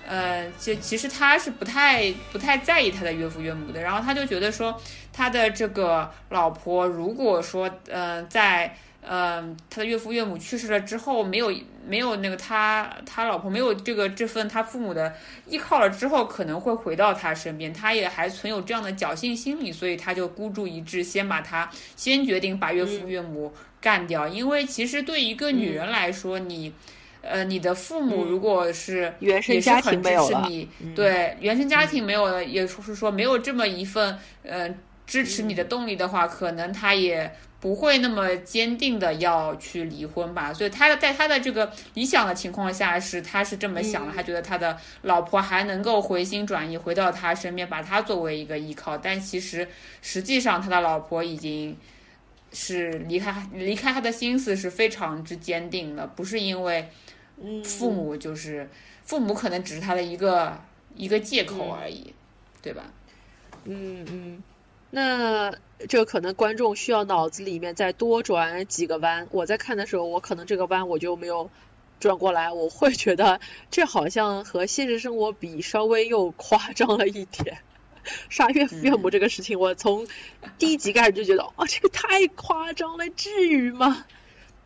[0.07, 8.73] 呃，就其实他是不太不太在意他的岳父岳母的，然后他就觉得说他的这个老婆如果说呃在。
[9.05, 11.53] 嗯，他的岳父岳母去世了之后，没有
[11.85, 15.13] 没有那个他他老婆没有这个这份他父母的
[15.45, 24.25] 依靠了之后，可能会回到他身边，他也还存有这样的侥幸心理，所以他就孤注一掷，先把他先决定把岳父岳母干掉。
[24.25, 26.71] 因为其实对一个女人来说，你
[27.21, 30.49] 呃你的父母如果是原生家庭没有了，
[30.95, 34.73] 对原生家庭没有了，也就是说没有这么一份呃
[35.05, 37.29] 支持你的动力的话，可能他也。
[37.63, 40.53] 不会那么坚定的要去离婚吧？
[40.53, 48.97] 所以他的在他的这个理想的情况下是他是这么想的，他觉得他的老婆还能够回心转意回到他身边，把他作为一个依靠。
[48.97, 49.65] 但其实
[50.01, 51.77] 实际上他的老婆已经
[52.51, 56.89] 是离开离开他的心思是非常之坚定的，不是因为
[57.63, 58.69] 父母就是
[59.05, 60.59] 父母可能只是他的一个
[60.95, 62.13] 一个借口而已，
[62.61, 62.83] 对吧？
[63.63, 64.43] 嗯嗯。
[64.95, 65.55] 那
[65.89, 69.27] 这可能观众需要脑子里面再多转几个弯。
[69.31, 71.49] 我在看的时候，我可能这个弯我就没有
[71.99, 73.39] 转过来，我会觉得
[73.71, 77.57] 这好像和现实生活比稍微又夸张了一点。
[78.29, 80.05] 杀岳父岳母这个事情，我从
[80.59, 84.05] 第一集开始就觉得，哦，这个太夸张了，至于吗？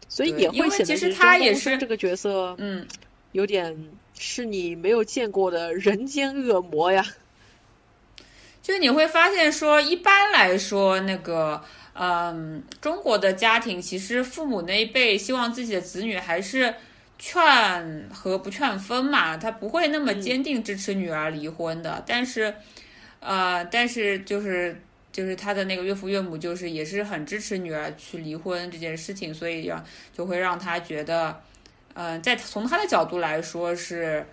[0.09, 2.86] 所以也会显得张东升这个角色，嗯，
[3.32, 7.05] 有点是你没有见过的人间恶魔呀。
[8.68, 11.63] 就你会发现，说一般来说，那个，
[11.93, 16.76] 嗯，中国的家庭其实父母那一辈希望自己的子女还是
[17.18, 22.03] 劝和不劝分嘛，他不会那么坚定支持女儿离婚的。
[22.05, 22.53] 但是，
[23.22, 24.82] 呃，但是就是
[25.13, 31.41] 就是他的那个岳父岳母就是也是很支持女儿去离婚这件事情，所以让就会让他觉得，
[31.93, 34.28] 嗯，在从他的角度来说是，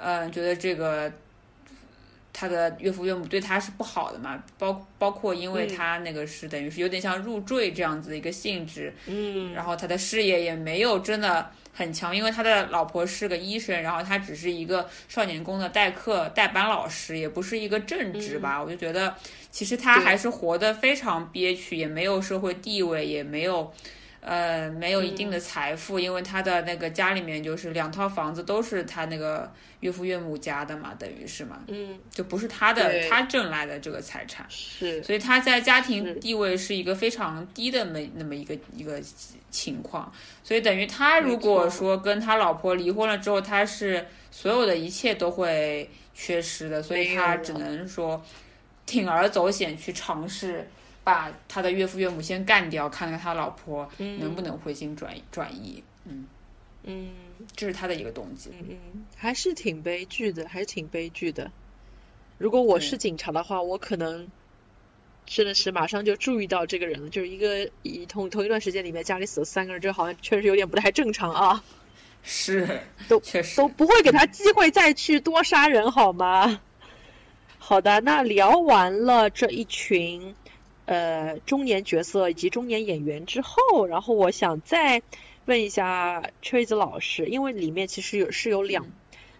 [0.00, 1.12] 嗯，觉得这个。
[2.40, 19.14] 他的岳父岳母对他是不好的嘛，包包括因为他那个是等于是有点像入赘这样子的一个性质，嗯，然后他的事业也没有真的很强，因为他的老婆是个医生，然后他只是一个少年宫的代课代班老师，也不是一个正职吧，我就觉得
[19.50, 23.70] 其实他还是活得非常憋屈，也没有社会地位，也没有，
[24.20, 29.50] 呃，没有一定的财富，因为他的那个家里面就是两套房子都是他那个
[29.80, 39.00] 岳父岳母家的嘛，等于是嘛，嗯，就不是他的他挣来的这个财产，是，所以他在家庭地位是一个非常低的那那么一个一个
[39.50, 40.12] 情况，
[40.44, 48.22] 所以等于他如果说跟他老婆离婚了之后，他是所有的一切都会缺失的，所以他只能说
[48.86, 50.68] 铤而走险去尝试。
[51.10, 55.82] 把他的岳父岳母先干掉，看看他老婆能不能回心转意转意。
[56.04, 56.26] 嗯，
[56.84, 57.10] 嗯
[57.56, 58.50] 这是他的一个动机。
[58.52, 61.50] 嗯嗯，还是挺悲剧的，还是挺悲剧的。
[62.38, 64.28] 如果我是警察的话，我可能
[65.26, 71.64] 真的是马上就注意到这个人了，就是一个一同同一段时间里面家里死了三个人，这好像确实有点不太正常啊，
[72.22, 76.60] 是，都确实都不会给他机会再去多杀人好吗？
[77.58, 80.34] 好的，那聊完了这一群
[80.90, 85.02] 呃中年角色以及中年演员之后，然后我想再
[85.44, 88.84] 问一下崔子老师，因为里面其实有是有两、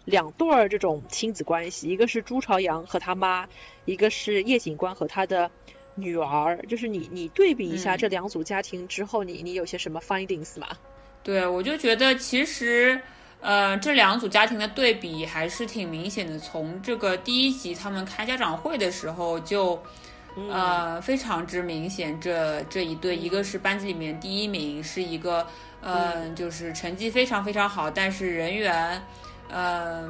[0.04, 3.48] 两对儿这种亲子关系，一个是朱朝阳和他妈，
[3.84, 5.50] 一个是叶警官和他的
[5.96, 10.68] 女儿，就是你你对比一下嗯这两组家庭之后，你你有些什么 findings 吗？
[11.24, 13.02] 对，我就觉得其实，
[13.40, 16.38] 呃，这两组家庭的对比还是挺明显的。
[16.38, 19.82] 从这个第一集他们开家长会的时候就，
[20.36, 25.46] 呃，非常之明显这这一对，一个是班级里面第一名，是一个，
[25.80, 29.02] 呃，就是成绩非常非常好，但是人缘，
[29.48, 30.08] 呃，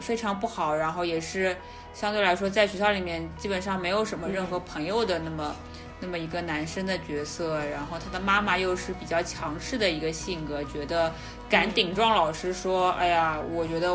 [0.00, 1.56] 非常不好，然后也是
[1.92, 5.54] 相对来说在学校里面基本上没有什么任何朋友的那么。
[5.98, 11.10] 那么一个男生的角色，然后他的妈妈又是比较强势的一个性格，觉得
[11.48, 13.90] 敢顶撞老师说：“哎呀，我觉得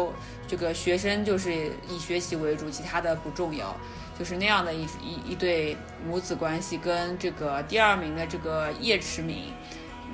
[0.48, 3.78] 这个学生就是以学习为主，其他的不重要。”
[4.22, 9.46] 就是那样的一一一对母子关系，跟这个第二名的这个叶驰敏，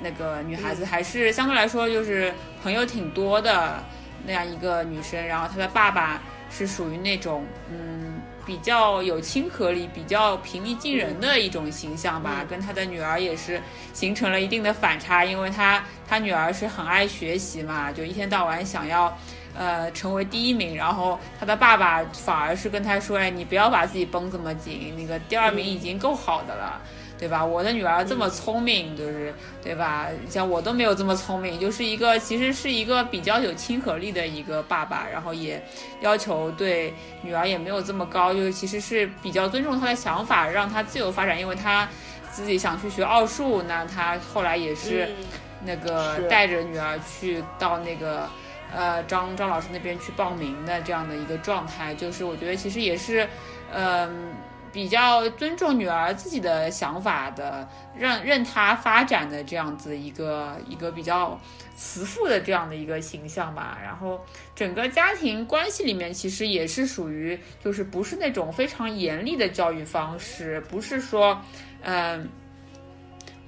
[0.02, 2.32] 那个女孩子还是相对来说就是
[2.62, 3.84] 朋友挺多的
[4.24, 8.22] 那样一个女生，然后她的爸爸是属于那种嗯。
[8.46, 13.60] 比较有亲和力、比较平易近人的一种形象吧，跟她的女儿也是
[13.92, 19.14] 形成了一定的反差，因为她她女儿是很爱学习嘛，就一天到晚想要
[19.58, 26.80] 呃成为第一名，然后他的爸爸反而是跟他说：“哎，你不要把自己绷这么紧，那个第二名已经够好的了。”
[27.18, 27.44] 对吧？
[27.44, 30.06] 我的女儿这么聪明，就是对吧？
[30.30, 35.60] 像我都没有这么聪明，就是一个其实是一个比较有亲和力的一个爸爸，然后也
[36.00, 41.88] 要求对女儿也没有这么高，就是其实是比较尊重她的想法，让她自由发展，因为她
[42.30, 45.26] 自己想去学奥数，那她后来也是嗯
[45.64, 48.28] 那个带着女儿去到那个
[48.74, 53.28] 呃张张老师那边去报名的这样的一个状态，就是我觉得其实也是
[53.72, 54.34] 嗯。
[54.70, 57.66] 比较尊重女儿自己的想法的，
[57.96, 61.40] 让任她发展的这样子一个一个比较
[61.74, 63.78] 慈父的这样的一个形象吧。
[63.82, 64.20] 然后
[64.54, 71.40] 整个家庭关系里面，其实也是属于就是不是那种非常严厉的教育方式，不是说
[71.82, 72.28] 嗯。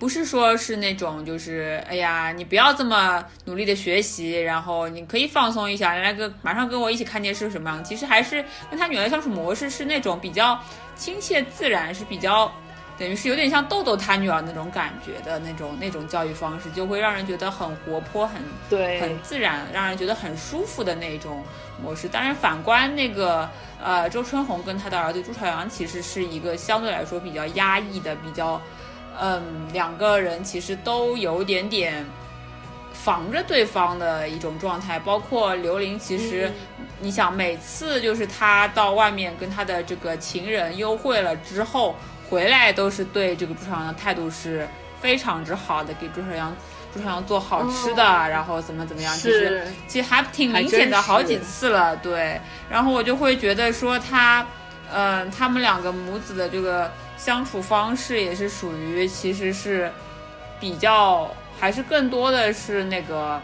[0.01, 7.85] 不是说是那种，就是哎呀，你不要这么努力的学习，然后你可以放松一下，来个马上跟我一起看电视什么样？
[7.85, 10.59] 其实还是跟他女儿相处模式是那种比较
[10.97, 12.51] 亲切自然，是比较
[12.99, 18.41] 等于是有点像豆豆他女儿那种感觉的那种那种教育方式，就会让人觉得很活泼、很
[18.71, 21.45] 对很自然，让人觉得很舒服的那种
[21.83, 22.09] 模式。
[22.09, 23.47] 当然，反观那个
[23.85, 28.59] 呃周春红跟他的儿子朱朝阳，其实是一个相对来说比较压抑的、比较。
[29.23, 32.07] 嗯，两个人其实都有点点
[32.95, 41.95] 防着对方的一种状态，包括刘玲，其实、嗯、你想每次就是他到外面跟他的这个情人幽会了之后
[42.31, 44.67] 回来，都是对这个朱朝阳的态度是
[45.03, 46.57] 非常之好的，给朱朝阳
[46.95, 52.41] 朱朝阳做好吃的，哦、然后怎么怎么样，其实其实还挺明显的，好几次了，对。
[52.71, 54.47] 然后我就会觉得说他，
[54.91, 56.91] 嗯、呃，他们两个母子的这个。
[57.23, 59.93] 相处方式也是属于，其实是
[60.59, 63.39] 比较，还是更多的是那个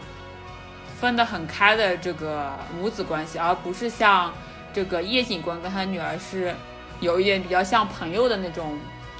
[0.99, 4.33] 分得很开的这个母子关系，而不是像
[4.73, 6.55] 这个叶警官跟他女儿是
[7.01, 8.79] 有一点比较像朋友的那种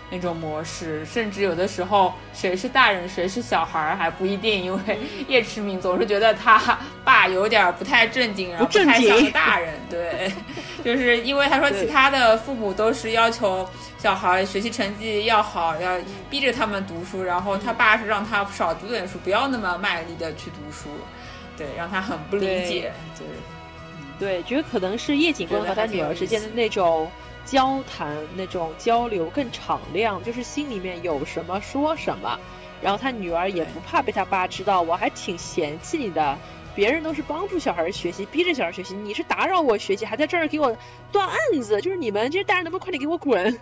[0.09, 10.31] 那种模式，甚至有的时候谁是大人谁是小孩还不一定，因为叶驰敏总是觉得他爸有点不太正经，然后不太像个大人，对，
[10.83, 13.67] 就是因为他说其他的父母都是要求。
[13.97, 15.97] 小孩学习成绩要好，要
[16.29, 20.87] 逼着他们读书，然后他爸是让他少读点书，不要那么卖力的去读书，
[21.57, 23.31] 对，让他很不理解，就是，
[24.19, 27.09] 对，觉得可能是叶警官和他女儿之间的那种
[27.47, 32.37] 交谈、那种交流更敞亮，就是心里面有什么说什么，
[32.81, 36.37] 然后他女儿也不怕被他爸知道，我还挺嫌弃你的。
[36.75, 40.77] 别人都是帮助小孩学习，逼着小孩学习，你是打扰我学习，还在这儿给我
[41.11, 43.59] 断案子，就是你们这些大人能不能快点给我滚？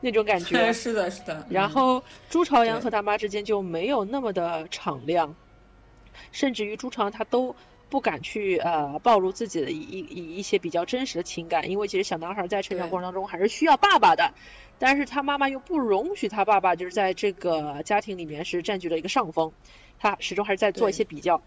[0.00, 0.72] 那种感觉。
[0.72, 1.46] 是的，是的。
[1.48, 5.34] 然后朱朝阳和他妈之间就没有那么的敞亮，
[6.32, 7.54] 甚至于朱朝阳他都
[7.90, 14.32] 不敢去呃暴露自己的一一一些比较真实的情感，因为其实小男孩在成长过程当中还是需要爸爸的，
[14.78, 19.52] 但是他妈妈又不容许他爸爸就是在这个家庭里面是占据了一个上风，
[19.98, 21.42] 他始终还是在做一些比较。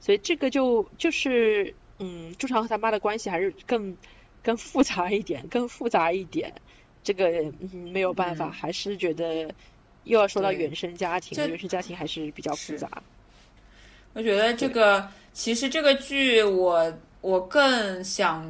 [0.00, 3.96] 所以这个就就是，嗯，朱常和他妈的关系还是更
[4.42, 6.52] 更复杂一点，更复杂一点。
[7.02, 7.28] 这个
[7.60, 9.54] 嗯没有办法，还是觉得
[10.04, 12.90] 又要说到原生家庭，原生家庭还是比较复杂。
[14.14, 15.08] 我觉得这个
[15.38, 18.44] 其实这个剧，我我更想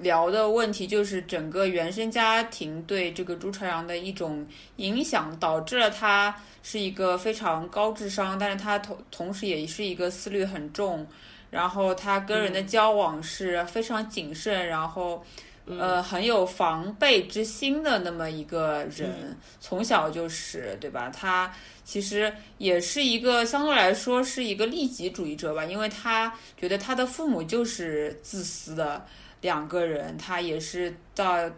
[0.00, 6.36] 聊的问题就是整个原生家庭对这个朱朝阳的一种影响，导致了他。
[6.62, 11.06] 是一个非常高智商，但是他同同时也是一个思虑很重，
[11.50, 15.24] 然后他跟人的交往是非常谨慎，然后
[15.64, 21.08] 呃很有防备之心的那么一个人，从小就是对吧？
[21.08, 21.50] 他
[21.88, 29.06] 其实也是一个相对来说是一个利己主义者吧，因为他觉得他的父母就是自私的
[29.40, 31.50] 两个人，他也是到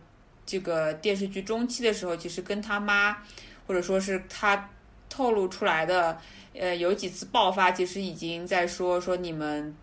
[0.46, 3.16] 这个电视剧中期的时候，其实跟他妈
[3.66, 4.70] 或者说是他。
[5.12, 6.16] 透露出来的，
[6.54, 9.74] 呃，有几次爆发，其实已经在说说你们，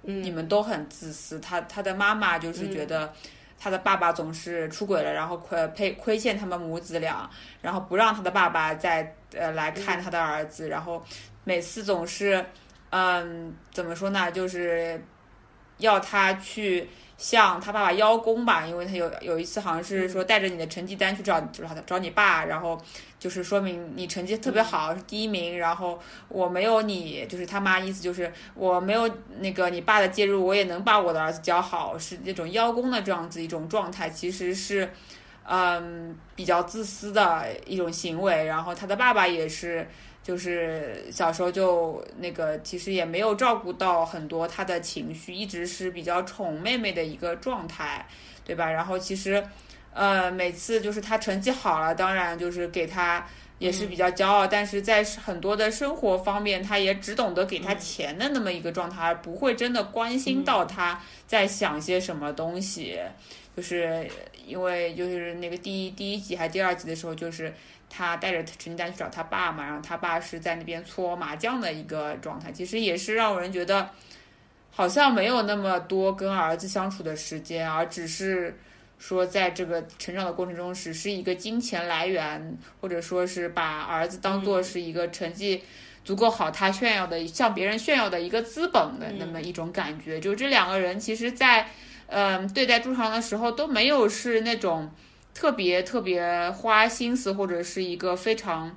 [0.00, 1.38] 你们都很自私。
[1.38, 3.12] 他他的妈妈就是觉得
[3.60, 7.30] 他的爸爸总是出轨了，然后亏亏亏欠他们母子俩，
[7.60, 11.00] 然后不让他的爸爸再呃来看他的儿子，然后
[11.44, 12.44] 每次总是，
[12.88, 15.00] 嗯，怎么说呢，就是
[15.76, 16.88] 要他去。
[17.20, 22.80] 向他爸爸邀功吧，因为他有有一次好像是说带着你的成绩单去找找找你爸，然后
[23.20, 29.08] 就是说明你成绩特别好是第一名，然后我没有你，就是他妈意思就是我没有
[29.38, 34.90] 那个你爸的介入，我也能把我的儿子教好，是那种邀功的这样子一种状态，其实是
[35.44, 39.86] 嗯比较自私的一种行为，然后他的爸爸也是。
[40.22, 48.06] 就是小时候就那个，其实也没有照顾到很多他的情绪，一直是比较宠妹妹的一个状态，
[48.44, 48.70] 对吧？
[48.70, 49.42] 然后其实，
[49.92, 53.26] 呃，每次就是他成绩好了，当然就是给他
[53.58, 62.98] 也是比较骄傲，但是在很多的生活方面，他也只懂得给他钱的那么一个状态，而不会真的关心到他在想些什么东西。
[63.56, 64.08] 就是
[64.46, 67.52] 因为就是那个第一第一集还第二集的时候，就是。
[67.92, 73.90] 他带着成绩单去找他爸嘛，然后他爸是在那边搓麻将的一个状态，其实也是让人觉得
[74.70, 78.56] 好像没有那么多跟儿子相处的时间，而只是
[79.00, 85.60] 说在这个成长的过程中，只是一个金钱来源，或者说是把儿子当做是一个成绩
[86.04, 90.20] 足够好，他炫耀的向别人炫耀的一个资本的那么一种感觉。
[90.20, 91.68] 就这两个人，其实，在
[92.06, 94.88] 嗯对待朱常的时候都没有是那种。
[95.32, 98.76] 特别特别花心思，或者是一个非常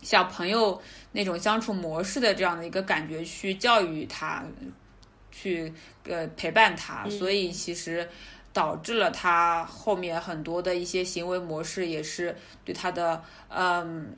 [0.00, 0.80] 像朋友
[1.12, 4.42] 那种相处模式的这样的一个感觉去教育他，
[5.30, 5.70] 去
[6.04, 8.08] 呃陪伴他，所以其实
[8.52, 14.14] 导致了他后面很多的一些行为模式也是对他的嗯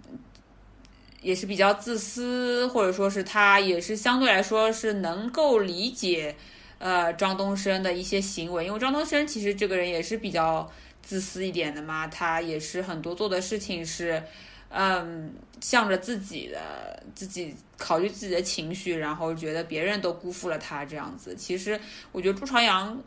[1.20, 6.34] 也是比较自私，或者说是他也是相对来说是能够理解
[6.78, 10.70] 呃张东升的一些行为，因为张东升其实这个人也是比较。
[11.06, 14.22] 自私一点的嘛，他也是很多做的事情是，
[14.70, 21.34] 嗯，向着自己的，自己考虑自己的情绪，然后觉得别人都辜负了他这样子。
[21.36, 21.78] 其实
[22.10, 22.98] 我觉得朱朝阳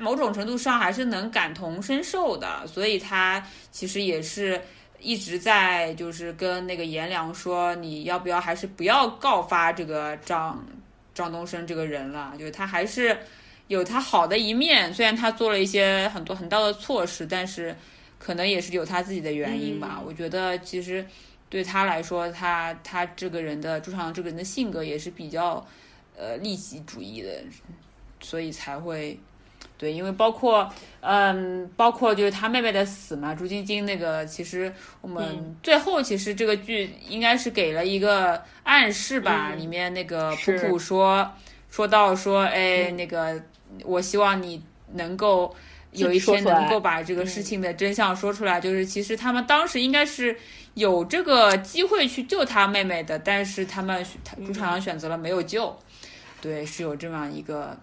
[0.00, 4.60] 某种程度上还是能感同身受的，所以他其实也是
[4.98, 10.66] 一直在就是跟那个颜良说，你要不要还是不要告发这个张
[11.14, 13.16] 张东升这个人了，就是他还是。
[13.70, 17.72] 有他好的一面，虽然他做了一些很多很大的错事，但是
[18.18, 20.02] 可能也是有他自己的原因吧。
[20.04, 21.06] 我觉得其实
[21.48, 25.64] 对他来说，他他这个人的朱朝阳这个人的性格也是比较
[26.16, 27.40] 呃利己主义的，
[28.20, 29.16] 所以才会
[29.80, 30.70] 对，因为包括
[31.00, 34.70] 嗯，包括就是他妹妹的死嘛，朱晶晶那个，其实
[35.00, 41.26] 我们最后其实这个剧应该是给了一个暗示吧，里面那个普普说
[41.70, 43.40] 说到说，哎，那个。
[43.84, 44.60] 我希望你
[44.94, 45.54] 能够
[45.92, 48.60] 有一天能够把这个事情的真相说出来。
[48.60, 50.36] 就是其实他们当时应该是
[50.74, 54.04] 有这个机会去救他妹妹的，但是他们
[54.44, 55.72] 朱朝阳选择了没有救。
[56.40, 57.78] 对，是有这么样一个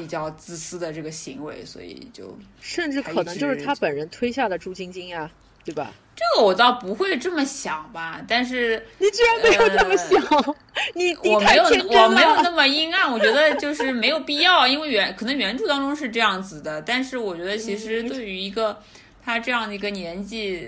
[0.00, 5.30] 比较自私的这个行为，所以就甚至可能就是他本人推下的朱晶晶呀。
[5.62, 5.92] 对吧？
[6.16, 10.56] 这个我倒不会这么想吧，但是你居然没有这么想，
[10.94, 18.82] 你我没有我没有那么阴暗，我觉得就是没有必要，因为原可能原著当中是这样子的，但是我觉得其实对于一个
[19.22, 20.66] 他这样的一个年纪，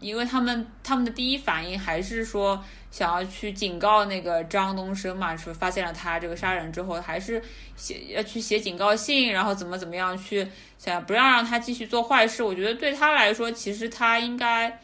[0.00, 2.62] 因为他们他们的第一反应还是说。
[2.96, 7.42] 想要去警告那个张东升嘛，是发现了他这个杀人之后，还是
[7.76, 12.42] 写要去写警告信，然后怎么怎么样去想不要让他继续做坏事。
[12.42, 14.80] 我觉得对他来说，其实他应该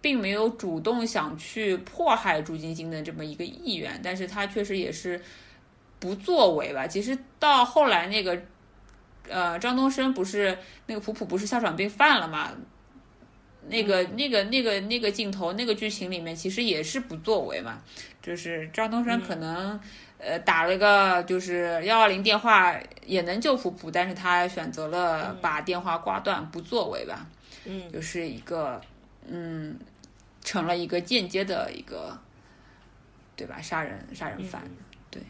[0.00, 5.20] 并没有主动想去迫害朱晶晶的这么一个意愿，但是他确实也是
[5.98, 6.86] 不作为吧。
[6.86, 8.40] 其实到后来那个
[9.28, 10.56] 呃张东升不是
[10.86, 12.52] 那个普普不是哮喘病犯了嘛？
[13.68, 17.82] 那个、那个、那个、那个镜头，那个剧情里面其实也是不作为嘛，
[18.22, 19.78] 就是张东升可能
[20.18, 27.26] 呃打了个就是幺二零电话也能救普普，但是他选择了把电话挂断，不作为吧，
[27.64, 28.80] 嗯，就是一个
[29.26, 29.78] 嗯
[30.42, 32.18] 成了一个间接的一个
[33.36, 33.60] 对吧？
[33.60, 34.62] 杀人杀人犯，
[35.10, 35.22] 对，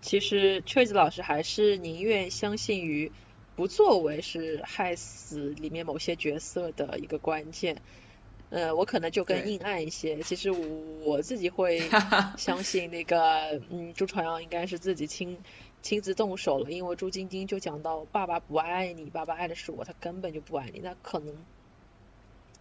[0.00, 3.10] 其实雀子老师还是宁愿相信于。
[3.60, 7.76] 不作为是害死里面某些角色的一个关键，
[8.48, 10.22] 呃，我可能就更硬暗一些。
[10.22, 11.82] 其实我自己会
[12.38, 15.36] 相信那个，嗯，朱朝阳应该是自己亲
[15.82, 21.34] 亲自动手了，因为朱晶晶就讲到爸爸不爱你，爸爸爱的是我，他根本就不爱你，那可能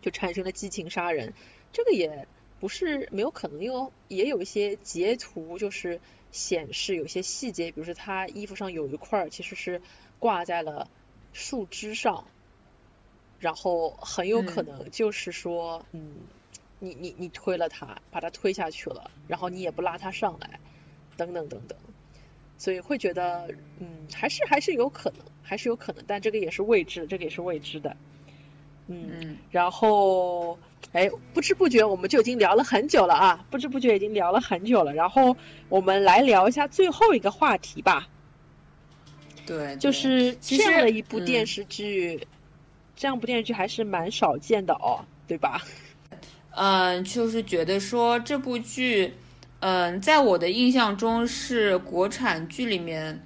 [0.01, 1.33] 就产生了激情杀人。
[1.71, 2.27] 这个也
[2.59, 6.01] 不是没有可能，因为也有一些截图就是
[6.33, 9.81] 显示有些细节，比如说他衣服上有一块其实是。
[10.19, 10.87] 挂在了
[11.33, 12.25] 树枝上，
[13.39, 16.15] 然后很有可能就是说，嗯，
[16.79, 20.59] 你你你推了他，把他推下去了，然后你也不拉他上来，
[21.15, 21.77] 等等等等，
[22.57, 23.49] 所以会觉得，
[23.79, 27.95] 嗯，还是还是有可能，还是有可能，但这个也是未知，这个也是未知的，
[28.87, 30.59] 嗯，然后，
[30.91, 35.37] 哎，不知不觉我们就已经聊了很久了啊，不知不觉已经聊了很久了，然后
[35.69, 38.09] 我们来聊一下最后一个话题吧。
[39.49, 42.27] 对，就是这样的一部电视剧，
[42.95, 45.59] 这样部电视剧还是蛮少见的哦，对吧？
[46.53, 49.11] 嗯，就是觉得说这部剧，
[49.61, 53.19] 嗯，在我的印象中是国产剧里面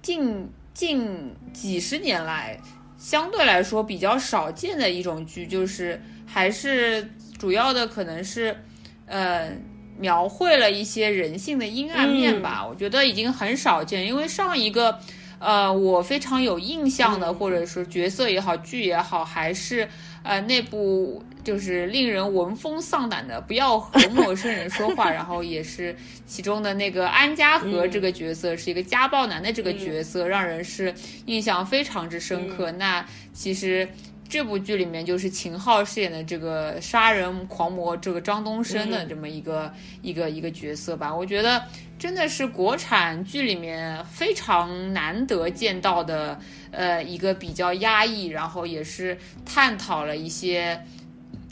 [0.00, 2.58] 近近几十年来
[2.96, 7.06] 相对来说比较少见的一种剧，就是还是
[7.36, 8.56] 主要的可能是，
[9.04, 9.62] 嗯，
[9.98, 12.66] 描绘了一些人性的阴暗面吧。
[12.66, 14.98] 我觉得已经很少见，因为上一个。
[15.38, 19.88] 呃，我非常有印象的，或者是角色也好，剧也好，还是
[20.22, 25.10] 呃那部就是令人闻风丧胆的， 不要和陌生人说话。
[25.10, 25.94] 然后也是
[26.26, 30.92] 其中的那个安家和这个角色是一个家暴男的这个角色，让人是
[31.26, 32.72] 印象非常之深刻。
[32.72, 33.88] 那其实
[34.28, 39.72] 这部剧里面就是秦昊饰演的这个杀人狂魔这个张东升的这么一个
[40.02, 41.62] 一个一个角色吧，我觉得。
[41.98, 46.38] 真的是国产剧里面非常难得见到的，
[46.70, 49.16] 呃，一个比较压抑，然后也是
[49.46, 50.78] 探讨了一些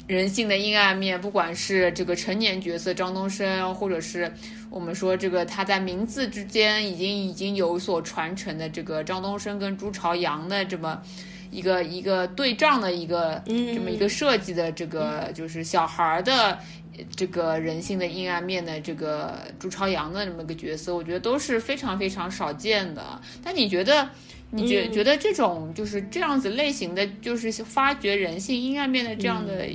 [0.06, 1.18] 人性的阴暗面。
[1.18, 4.30] 不管是这个成年角色张东升，或者是
[4.68, 11.00] 我们说这个他在名字之间已经已经有所传承的这个张东升跟朱朝阳的这么
[11.54, 16.58] 一个一个对仗的一个这么一个设计的这个就是小孩的。
[17.16, 23.20] 这个人性的阴暗面的这个朱朝阳的这么个角色，我觉得都是非常非常少见的。
[23.42, 24.08] 但你觉得，
[24.50, 29.66] 你觉觉得这种就是这样子类型的，就是发掘人性阴暗面的这样的，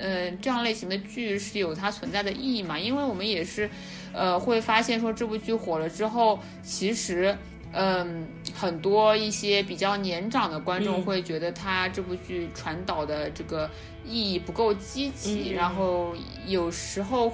[0.00, 2.78] 呃，这样类型的剧是有它存在的意义吗？
[2.78, 3.68] 因为我们也是，
[4.14, 7.36] 呃，会发现说这部剧火了之后，其实。
[7.74, 13.70] 嗯，很多一些比较年长的观众会觉得他这部剧传导的这个
[14.04, 16.14] 意义不够积极，然后
[16.46, 17.32] 有时候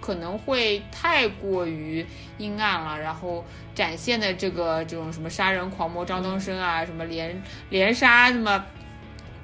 [0.00, 2.04] 可能会太过于
[2.38, 8.64] 阴暗了，然后展现的这个这种什么杀人狂魔张东升啊，什么连连杀什么。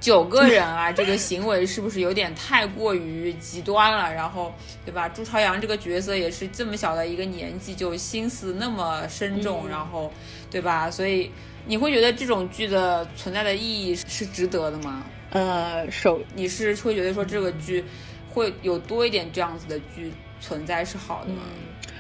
[0.03, 4.11] 九个人啊，这个行为是不是有点太过于极端了？
[4.13, 4.53] 然后，
[4.85, 5.07] 对吧？
[5.11, 10.11] 朱朝阳这个角色也是这么小的一个年纪就心思那么深重，然后，
[10.51, 10.91] 对吧？
[10.91, 11.31] 所以
[11.67, 15.05] 你会觉得这种剧的存在的意义是值得的吗？
[15.33, 17.85] 呃，首你是会觉得说这个剧
[18.33, 21.43] 会有多一点这样子的剧存在是好的吗？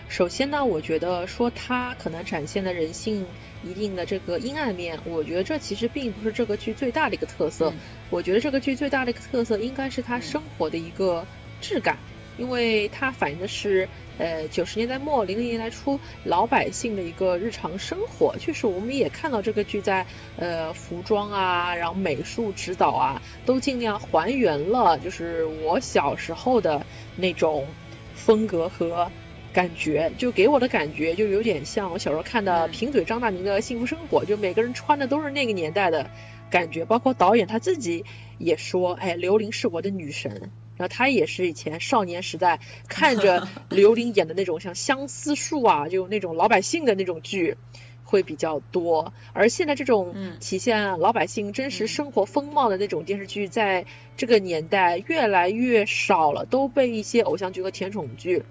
[0.08, 3.26] 首先呢，我觉得说它可能展现的人性。
[3.62, 7.72] 一定的这个阴暗面，我觉得这其实并不是这个剧最大的一个特色。
[8.10, 11.26] 我觉得这个剧最大的一个特色应该是它生活的一个
[11.60, 11.98] 质感，
[12.38, 13.88] 因为它反映的是
[14.18, 18.36] 呃九十年代末零零年代初老百姓的一个日常生活。
[18.38, 20.06] 确实，我们也看到这个剧在
[20.36, 26.84] 呃服装啊，然后美术指导啊，都尽量还原了就是我小时候的
[27.16, 27.66] 那种
[28.14, 29.10] 风格和
[29.52, 30.12] 感觉。
[30.18, 36.10] 就给我的感觉就有点像我小时候看的贫嘴张大民的《幸福生活》，就每个人穿的都是那个年代的。
[36.50, 38.04] 感觉包括导演他自己
[38.36, 40.50] 也说，哎，刘玲是我的女神。
[40.76, 47.56] 然后他也是以前少年时代看着 刘玲演的那种像相思树啊，就那种老百姓的那种剧
[48.02, 49.12] 会比较多。
[49.32, 53.84] 而现在这种体现老百姓真实生活风貌的那种电视剧，在
[54.16, 58.42] 这个年代越来越少了，都被一些偶像剧和甜宠剧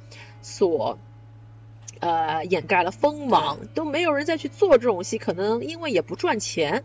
[0.42, 0.98] 所
[2.00, 6.84] 呃掩盖了锋芒，都没有人再去做这种戏，可能因为也不赚钱。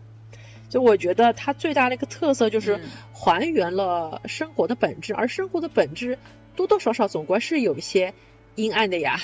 [0.67, 2.81] 就我觉得它最大的一个特色就是
[3.13, 6.17] 还原了生活的本质，而生活的本质
[6.55, 8.15] 多多少少总归是有一些
[8.55, 9.19] 阴暗的呀，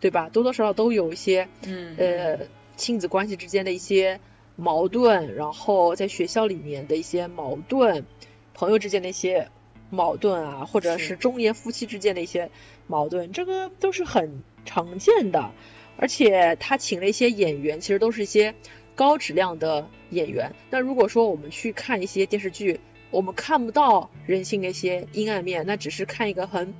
[0.00, 0.30] 对吧？
[0.30, 2.46] 多多少少都有一些，嗯，呃，
[2.76, 4.20] 亲子关系之间的一些
[4.56, 8.06] 矛盾，然后在学校里面的一些矛盾，
[8.54, 9.50] 朋友之间的一些
[9.90, 12.50] 矛盾啊，或者是中年夫妻之间的一些
[12.86, 15.50] 矛盾，这个都是很常见的。
[15.96, 18.54] 而且他请了一些演员，其实都是一些。
[18.96, 20.54] 高质量的演员。
[20.70, 22.78] 那如果说我们去看一些电视剧，
[23.10, 26.74] 我们看不到人性的一些阴暗面，那只是看一个很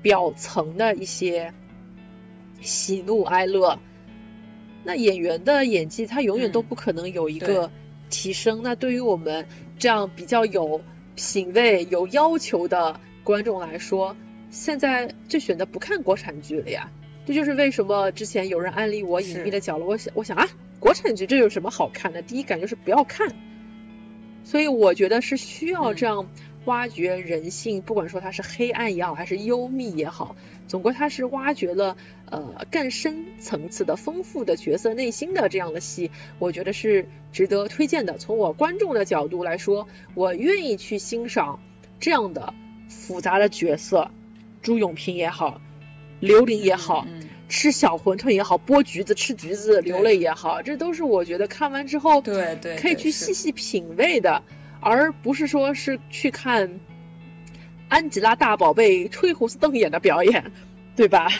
[0.00, 1.52] 表层的一些
[2.62, 3.78] 喜怒哀乐。
[4.82, 7.70] 那演员的演技，他永远都不可能有一个
[8.08, 8.62] 提升。
[8.62, 9.46] 那对于我们
[9.78, 10.80] 这样比较有
[11.16, 14.16] 品味、有要求的观众来说，
[14.50, 16.90] 现在就选择不看国产剧了呀。
[17.26, 20.48] 这就是为什么之前有人安利我《隐秘的角落》，我想，我想啊。
[20.80, 22.22] 国产剧这有什么好看的？
[22.22, 23.34] 第一感觉是不要看，
[24.44, 26.30] 所以我觉得是需要这样
[26.66, 30.36] 挖掘人性，不管说它是黑暗也好，还是幽密也好，
[30.68, 31.96] 总归它是挖掘了
[32.30, 38.16] 呃更深层次的丰富的角色内心的这样的戏，我觉得是值得推荐的。
[38.16, 41.58] 从我观众的角度来说，我愿意去欣赏
[41.98, 42.54] 这样的
[42.88, 44.12] 复杂的角色，
[44.62, 45.60] 朱永平也好，
[46.20, 47.06] 刘玲也好。
[47.50, 54.42] 吃小馄饨也好，剥橘子吃橘子流泪也好，这都是我觉得看完之后，对对，可以去细细品味的，
[54.80, 56.78] 而不是说是去看
[57.88, 60.52] 安吉拉大宝贝吹胡子瞪眼的表演，
[60.94, 61.30] 对吧？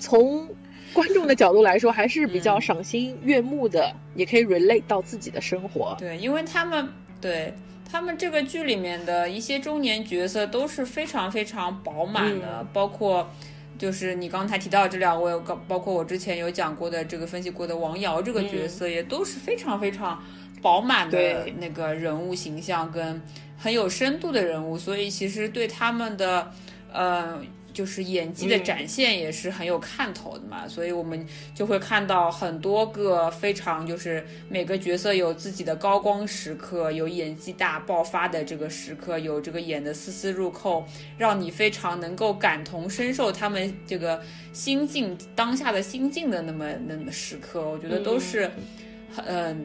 [0.00, 0.48] 从
[0.94, 5.94] 观众的角度来说，还是比较赏心悦目的，也可以 relate 到自己的生活。
[5.98, 6.88] 对，因为他们
[7.20, 7.52] 对
[7.90, 13.28] 他们这个剧里面的一些中年角色都是非常非常饱满的，包括。
[13.78, 15.32] 就是你刚才提到这两位，
[15.68, 20.20] 包括我之前有讲过的这个分析过的王瑶这个角色，也都是非常非常
[20.60, 23.22] 饱满的那个人物形象跟
[23.56, 26.50] 很有深度的人物，所以其实对他们的，
[26.92, 27.40] 呃。
[27.78, 31.24] 就是演技的展现也是很有看头的嘛，所以我们
[31.54, 40.84] 就会看到很多个非常就是每个角色有自己的高光时刻，有演技大爆发的这个时刻，有这个演的丝丝入扣，
[41.16, 44.20] 让你非常能够感同身受他们这个
[44.52, 48.50] 心境当下的心境的那么那么时刻，我觉得都是，
[49.24, 49.64] 嗯，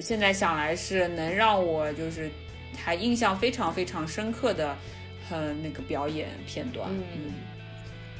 [0.00, 2.30] 现在想来是能让我就是
[2.76, 4.76] 还印象非常非常深刻的，
[5.28, 7.47] 很那个表演片段，嗯。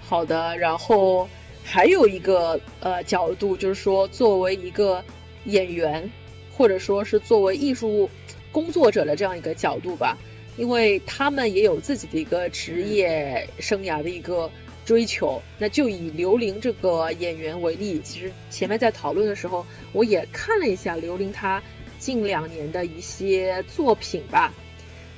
[0.09, 1.29] 好的，然后
[1.63, 5.05] 还有一个呃角度，就是说作为一个
[5.45, 6.11] 演员，
[6.57, 8.09] 或者说是作为艺术
[8.51, 10.17] 工作者的这样一个角度吧，
[10.57, 14.51] 因为他们也有自己的一个职业生涯的一个
[14.87, 15.43] 追求。
[15.59, 21.63] 那就以刘玲这个演员为例，其实前面在讨论的时候，我也看了一下刘玲她
[21.99, 24.55] 近两年的一些作品吧。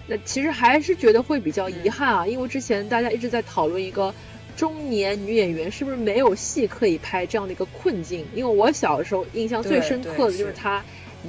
[0.09, 4.13] 那其实还是觉得会比较遗憾啊，因为之前大家一直在讨论一个。
[4.57, 8.27] 中年女演员是不是没有戏可以拍这样的一个困境？
[8.35, 10.85] 因为我小时候印象最深刻的就是她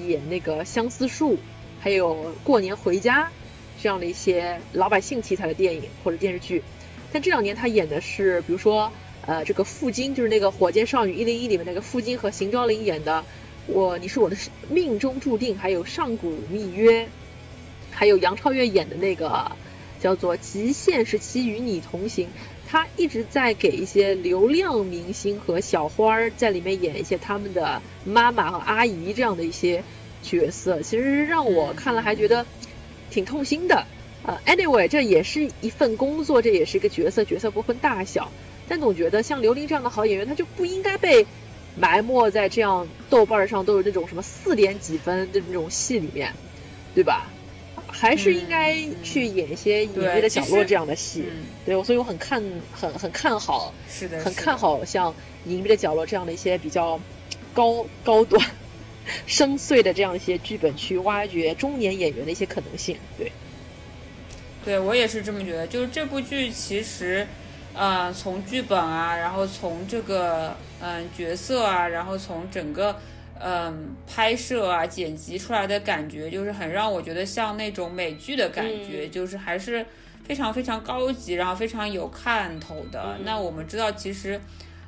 [0.08, 1.34] 演那个《相思树》，
[1.80, 3.24] 还有《过年回家》
[3.82, 6.64] 这样的一些老百姓题材的电影或者电视剧。
[7.12, 8.92] 但这两年她演的是，比如说
[9.26, 13.20] 呃这个傅菁，就是那个《火箭少女一零一》里面那个傅菁和邢昭林演的
[13.68, 14.38] 《我你是我的
[14.70, 17.04] 命中注定》，还有《上古密约》，
[17.92, 19.52] 还有杨超越演的那个
[20.00, 22.28] 叫做《极限时期与你同行》。
[22.72, 29.84] 他一直在给一些流量明星和小花儿在里面演一些他们的妈妈和阿姨这样的一些
[30.24, 32.46] 角色，其实让我看了还觉得
[33.10, 33.86] 挺痛心的。
[34.24, 38.32] 呃，anyway，这也是一份工作，这也是一个角色，角色不分大小。
[38.70, 41.28] 但总觉得像刘琳这样的好演员，他就不应该被
[41.76, 46.32] 埋没在这样豆瓣上都有那种什么四点几分的那种戏里面，
[46.96, 47.30] 对吧？
[47.92, 51.26] 还是应该去演一些隐秘的角落这样的戏。
[51.66, 52.42] 对，所以我很看
[52.74, 55.14] 很很看好，是的，很看好像
[55.46, 57.00] 隐秘的角落这样的一些比较
[57.54, 58.44] 高高端、
[59.28, 62.98] 深邃的这样一些剧本，去挖掘中年演员的一些可能性。
[63.18, 63.32] 对，
[64.66, 65.68] 对我也是这么觉得。
[65.68, 67.28] 就是这部剧其实，
[67.74, 73.00] 呃，从剧本啊，然后从这个嗯角色啊，然后从整个。
[73.44, 79.84] 嗯，拍摄啊，剪辑出来的感觉就是很让我觉得像那种美剧的感觉，就是还是
[80.24, 83.18] 非常非常高级，然后非常有看头的。
[83.26, 84.40] 那我们知道，其实，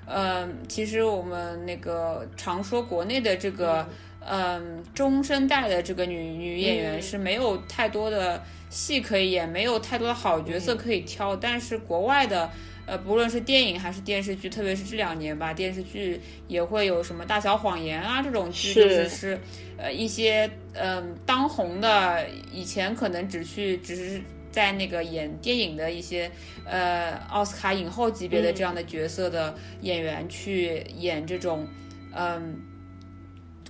[0.06, 3.88] 嗯，其实我们那个常说国内的这个，
[4.20, 12.50] 嗯，中生代的这个女女演员是没有太多的戏可以演，没有太多的好角色可以挑，但是国外的。
[12.86, 19.40] 呃，不论是电影还是电视剧，特别是这两年吧，电视剧也会有什么《大小谎言》啊这种剧，就是是
[19.78, 24.22] 呃一些嗯当红的，以前可能只去只是
[24.52, 26.30] 在那个演电影的一些
[26.66, 31.68] 呃奥斯卡影后级别的这样的角色的演员去演这种
[32.14, 32.62] 嗯。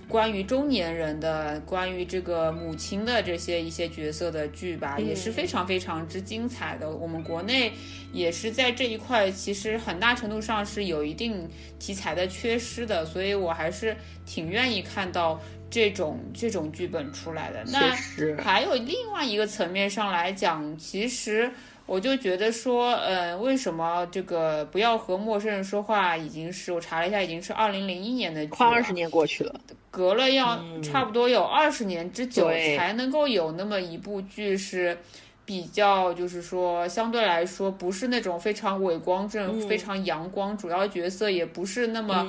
[0.08, 6.90] 关于中年人的，关于这个母亲的这些一些角色的剧吧，也是非常非常之精彩的。
[6.90, 7.72] 我们国内
[8.12, 11.48] 也是在这一块，其实很大程度上是有一定
[11.78, 17.64] 题材的缺失的，所以我还是挺愿意看到这种这种剧本出来的。
[17.72, 17.94] 那
[18.42, 21.50] 还有另外一个层面上来讲，其实。
[21.86, 29.60] 我就觉得说，呃，为什么这个不要和陌生人说话，已经是我查了一下，已经是二零零一年的剧快二十年过去了，
[29.94, 34.98] 隔了要差不多有二十年之久，才能够有那么一部剧是
[35.44, 42.28] 比较，就是说相对来说不是那种非常伟光正、非常阳光，主要角色也不是那么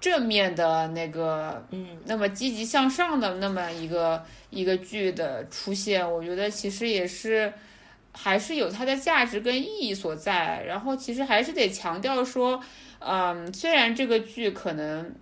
[0.00, 7.52] 正面的那个，嗯，那么积极向上的那么一个一个剧的出现，我觉得其实也是。
[8.18, 12.58] 还是有它的价值跟意义所在，然后其实还是得强调说，
[12.98, 15.14] 嗯，虽然这个剧可能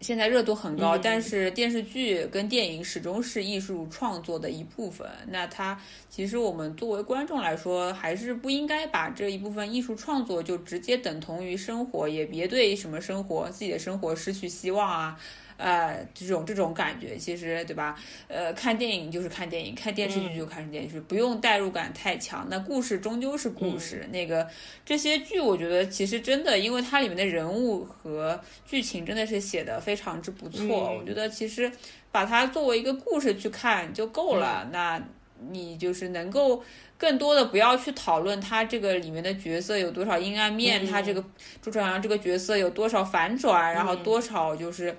[0.00, 5.08] 现在热度很高，但是电视剧跟电影始终是艺术创作的一部分。
[5.28, 5.80] 那它
[6.10, 15.18] 其实我们作为观众来说，还是不应该把这一部分艺术创作就直接等同于生活，也别对什么生活自己的生活失去希望啊。
[15.56, 17.98] 呃，这种这种感觉，其实对吧？
[18.28, 22.46] 呃，看电影就是看电影，看电视剧就看电视剧，不用代入感太强。
[22.50, 24.06] 那故事终究是故事。
[24.12, 24.46] 那个
[24.84, 30.94] 这些剧，我觉得其实真的，因为它里面的人物和剧情真的是写的非常之不错。
[30.94, 31.72] 我觉得其实
[32.12, 34.68] 把它作为一个故事去看就够了。
[34.70, 35.02] 那
[35.48, 36.62] 你就是能够
[36.98, 41.24] 更多的不要去讨论它这个里面的角色有多少阴暗面，它这个
[41.62, 44.94] 朱朝阳这个角色有多少反转，然后多少就是。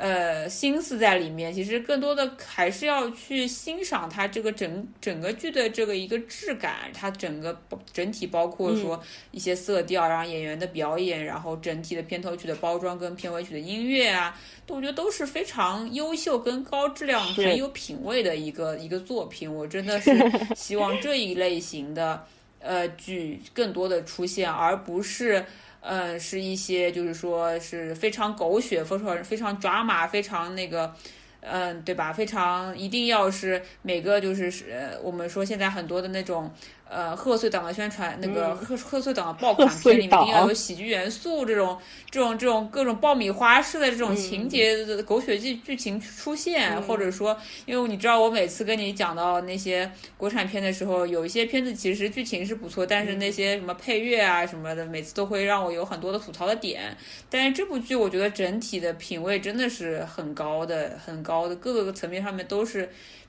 [0.00, 7.60] 呃，心思在里面，其实更多的还是要去欣赏它这个整整个剧的这个一个质感，它整个
[7.92, 19.52] 整体包括说一些色调，然后演员的表演，然后整体的片头曲的包装跟片尾曲的音乐啊，都我觉得都是非常优秀跟高质量、很有品位的一个一个作品。
[19.52, 20.12] 我真的是
[20.54, 22.24] 希望这一类型的
[22.60, 25.44] 呃剧更多的出现，而不是。
[25.88, 30.94] 嗯，是一些就是说是非常狗血，非常非常抓马，非常那个，
[31.40, 32.12] 嗯，对吧？
[32.12, 36.52] 非常一定要是每个就是是我们说现在很多的那种。
[36.90, 41.78] 呃，贺岁档的宣传，那个贺贺岁档的爆款片里面一定要有喜剧元素，这种
[42.10, 47.36] 这种这种各种爆米花式的这种情节的狗血剧剧情出现，或者说，
[47.66, 56.96] 因为你知道我每次跟你讲到那些国产片的时候，有一些片子其实剧情是不错，但是那些什么配乐啊什么的，每次都会让我有很多的吐槽的点。
[57.28, 62.88] 但是这部剧我觉得整体的品味真的是很高的，很高的，各个层面上面都是。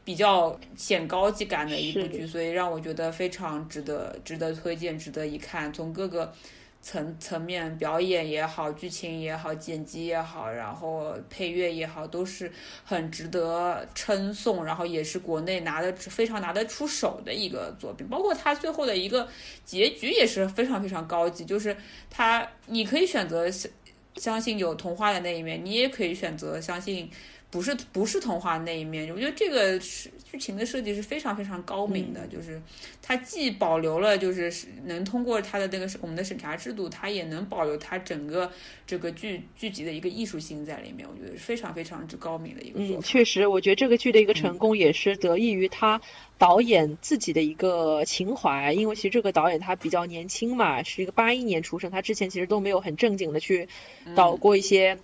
[0.09, 5.71] 比较显高级感的一部剧，所以让我觉得非常值得、值得推荐、值得一看。
[5.71, 6.33] 从各个
[6.81, 12.51] 层层面，表演也好，剧情也好，剪辑也好，然后配乐也好，都是
[12.83, 14.65] 很值得称颂。
[14.65, 18.07] 然后也是国内拿的非常拿得出手的一个作品。
[18.07, 19.27] 包括它最后的一个
[19.63, 21.77] 结局也是非常非常高级，就是
[22.09, 23.47] 它你可以选择
[24.15, 27.07] 相信有童话的那一面，你也可以选择相信。
[27.51, 32.61] 不是不是童话那一面，我觉得这个是剧情的设计是非常非常高明的，就是
[33.01, 34.53] 它既保留了就是
[34.85, 38.51] 能通过它的那个我们的审查制度，它也能保留它整个
[38.85, 42.79] 这个剧剧集的一个艺术性在里面，我觉得是非常非常之高明的一个。
[42.79, 45.99] 嗯，确实，我觉得这个剧的一个成功也是得益于他
[46.37, 53.67] 导演自己的一个情怀，因为其实这个导演他比较年轻嘛，是一个八一年出生，他之前其实都没有很正经的去
[54.15, 54.99] 导过一些。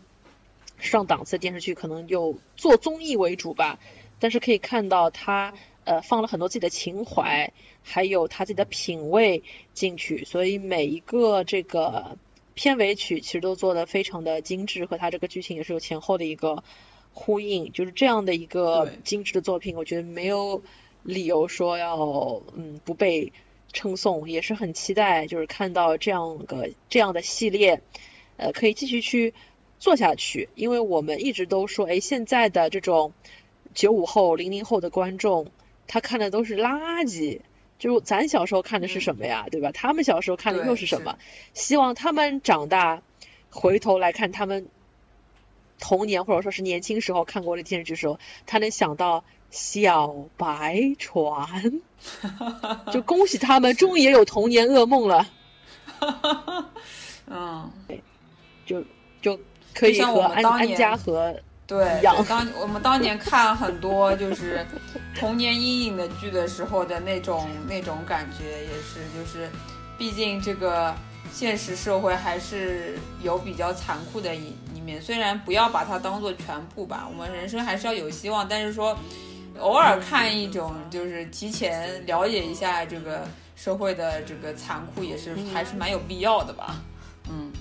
[0.78, 3.80] 上档次电视剧可能就做综艺为主吧，
[4.19, 5.53] 但是可以看到他
[5.84, 7.53] 呃放了很多自己的情怀，
[7.84, 12.17] 还有他自己的品味进去，所以每一个这个
[12.53, 16.63] 片尾曲其实都做的非常的精致，和他这个剧情也是有前后的一个
[17.13, 20.61] 呼应，就是这样的一个精致的作品，我觉得没有
[21.03, 23.32] 理由说要嗯不被
[23.71, 27.82] 称颂，也是很期待就是看到这样个这样的系列，
[28.38, 29.34] 呃可以继续去
[29.86, 33.13] 做下去，因为我们一直都说，哎，现在的这种
[33.75, 35.51] 九五后、零零后的观众，
[35.86, 37.41] 他看的都是垃圾。
[37.77, 39.71] 就咱小时候看的是什么呀，对吧？
[39.71, 41.19] 他们小时候看的又是什么？
[41.53, 43.03] 希望他们长大
[43.51, 44.65] 回头来看他们
[45.79, 48.17] 童年或者说是年轻时候看过的电视剧时候，
[48.47, 51.79] 他能想到小白船，
[52.91, 55.27] 就恭喜他们终于也有童年噩梦了，
[57.29, 57.71] 嗯，
[58.65, 58.83] 就
[59.21, 59.39] 就
[59.76, 61.36] 可以就像我和安安们当年家和
[61.67, 64.65] 对，一样对当 我们当年看很多就是
[65.15, 69.49] 童年阴影的剧的时候的那种那种感觉，也是就是，
[69.97, 70.95] 毕竟这个
[71.32, 78.95] 现实社会还是有比较残酷的一一面，虽然不要把它当做全部吧，我们人生还是要有希望，但是说
[79.59, 86.76] 偶尔看一种就是提前了解一下这个社会的这个残酷，也是还是蛮有必要的吧，
[87.28, 87.51] 嗯。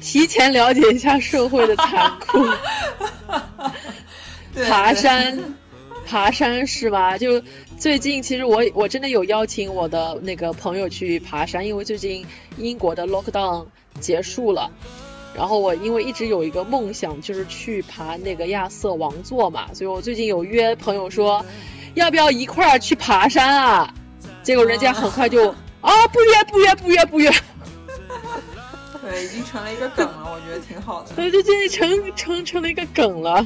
[0.00, 2.46] 提前了解一下社会的残酷。
[4.54, 5.38] 对爬山，
[6.06, 7.16] 爬山是吧？
[7.18, 7.42] 就
[7.78, 12.26] 最近其实我我真的有邀请我的那个朋友去爬山，因为最近
[12.56, 13.66] 英国的 lockdown
[14.00, 14.70] 结束了。
[15.32, 21.44] 然后我因为一直有一个梦想，就是去爬那个亚瑟王座嘛，所以我最近有约朋友说，
[21.94, 23.94] 要不要一块儿去爬山啊？
[24.42, 25.48] 结果人家很快就
[25.80, 27.32] 啊不约不约不约不约，
[29.02, 31.14] 对，已经成了一个梗了，我觉得挺好的。
[31.14, 33.44] 所以就这成成成了一个梗了。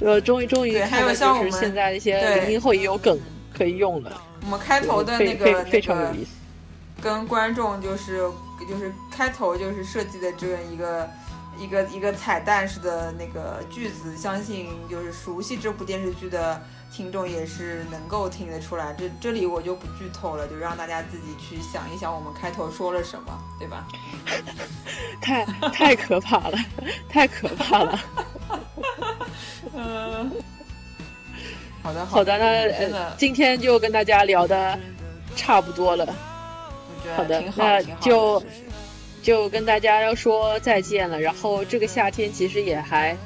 [0.00, 3.18] 呃，终于终于对还有看到就是像我们现在一些对零零后也有梗
[3.56, 4.22] 可以用了。
[4.42, 6.30] 我们开头的非非那个那个非常有意思。
[7.02, 8.18] 跟观众就是
[8.68, 11.10] 就是开头就是设计的这样一个
[11.58, 18.94] 一个一个彩蛋式的那个句子，相信就是熟悉这部电视剧的听众也是能够听得出来。
[18.98, 23.86] 这这里我就不剧透了，就让大家自己去想一想我们开头说了什么，对吧？
[25.22, 26.58] 太太可怕了，
[27.08, 28.00] 太可怕了。
[29.74, 30.30] 嗯，
[31.82, 34.78] 好的好的，那呃，今天就跟大家聊的
[35.36, 36.06] 差不多了，
[37.16, 38.42] 好的那就
[39.22, 41.20] 就跟大家要说再见了。
[41.20, 43.16] 然后这个夏天其实也还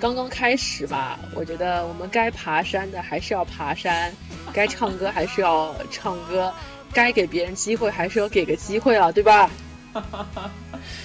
[0.00, 4.10] 刚刚开始吧，我觉得我们该爬山的还是要爬山，
[4.52, 6.52] 该唱歌还是要唱歌，
[6.92, 9.50] 该给别人机会还是要给个机会啊，对吧？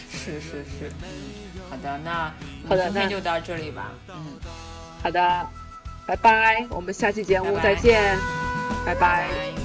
[0.10, 1.10] 是 是是，嗯，
[1.70, 2.34] 好的，那
[2.70, 4.16] 好的那们今天就到这里吧，嗯，
[5.04, 5.48] 好的，
[6.08, 8.18] 拜拜，我们下期节目再见，
[8.86, 9.28] 拜拜。
[9.28, 9.65] 拜拜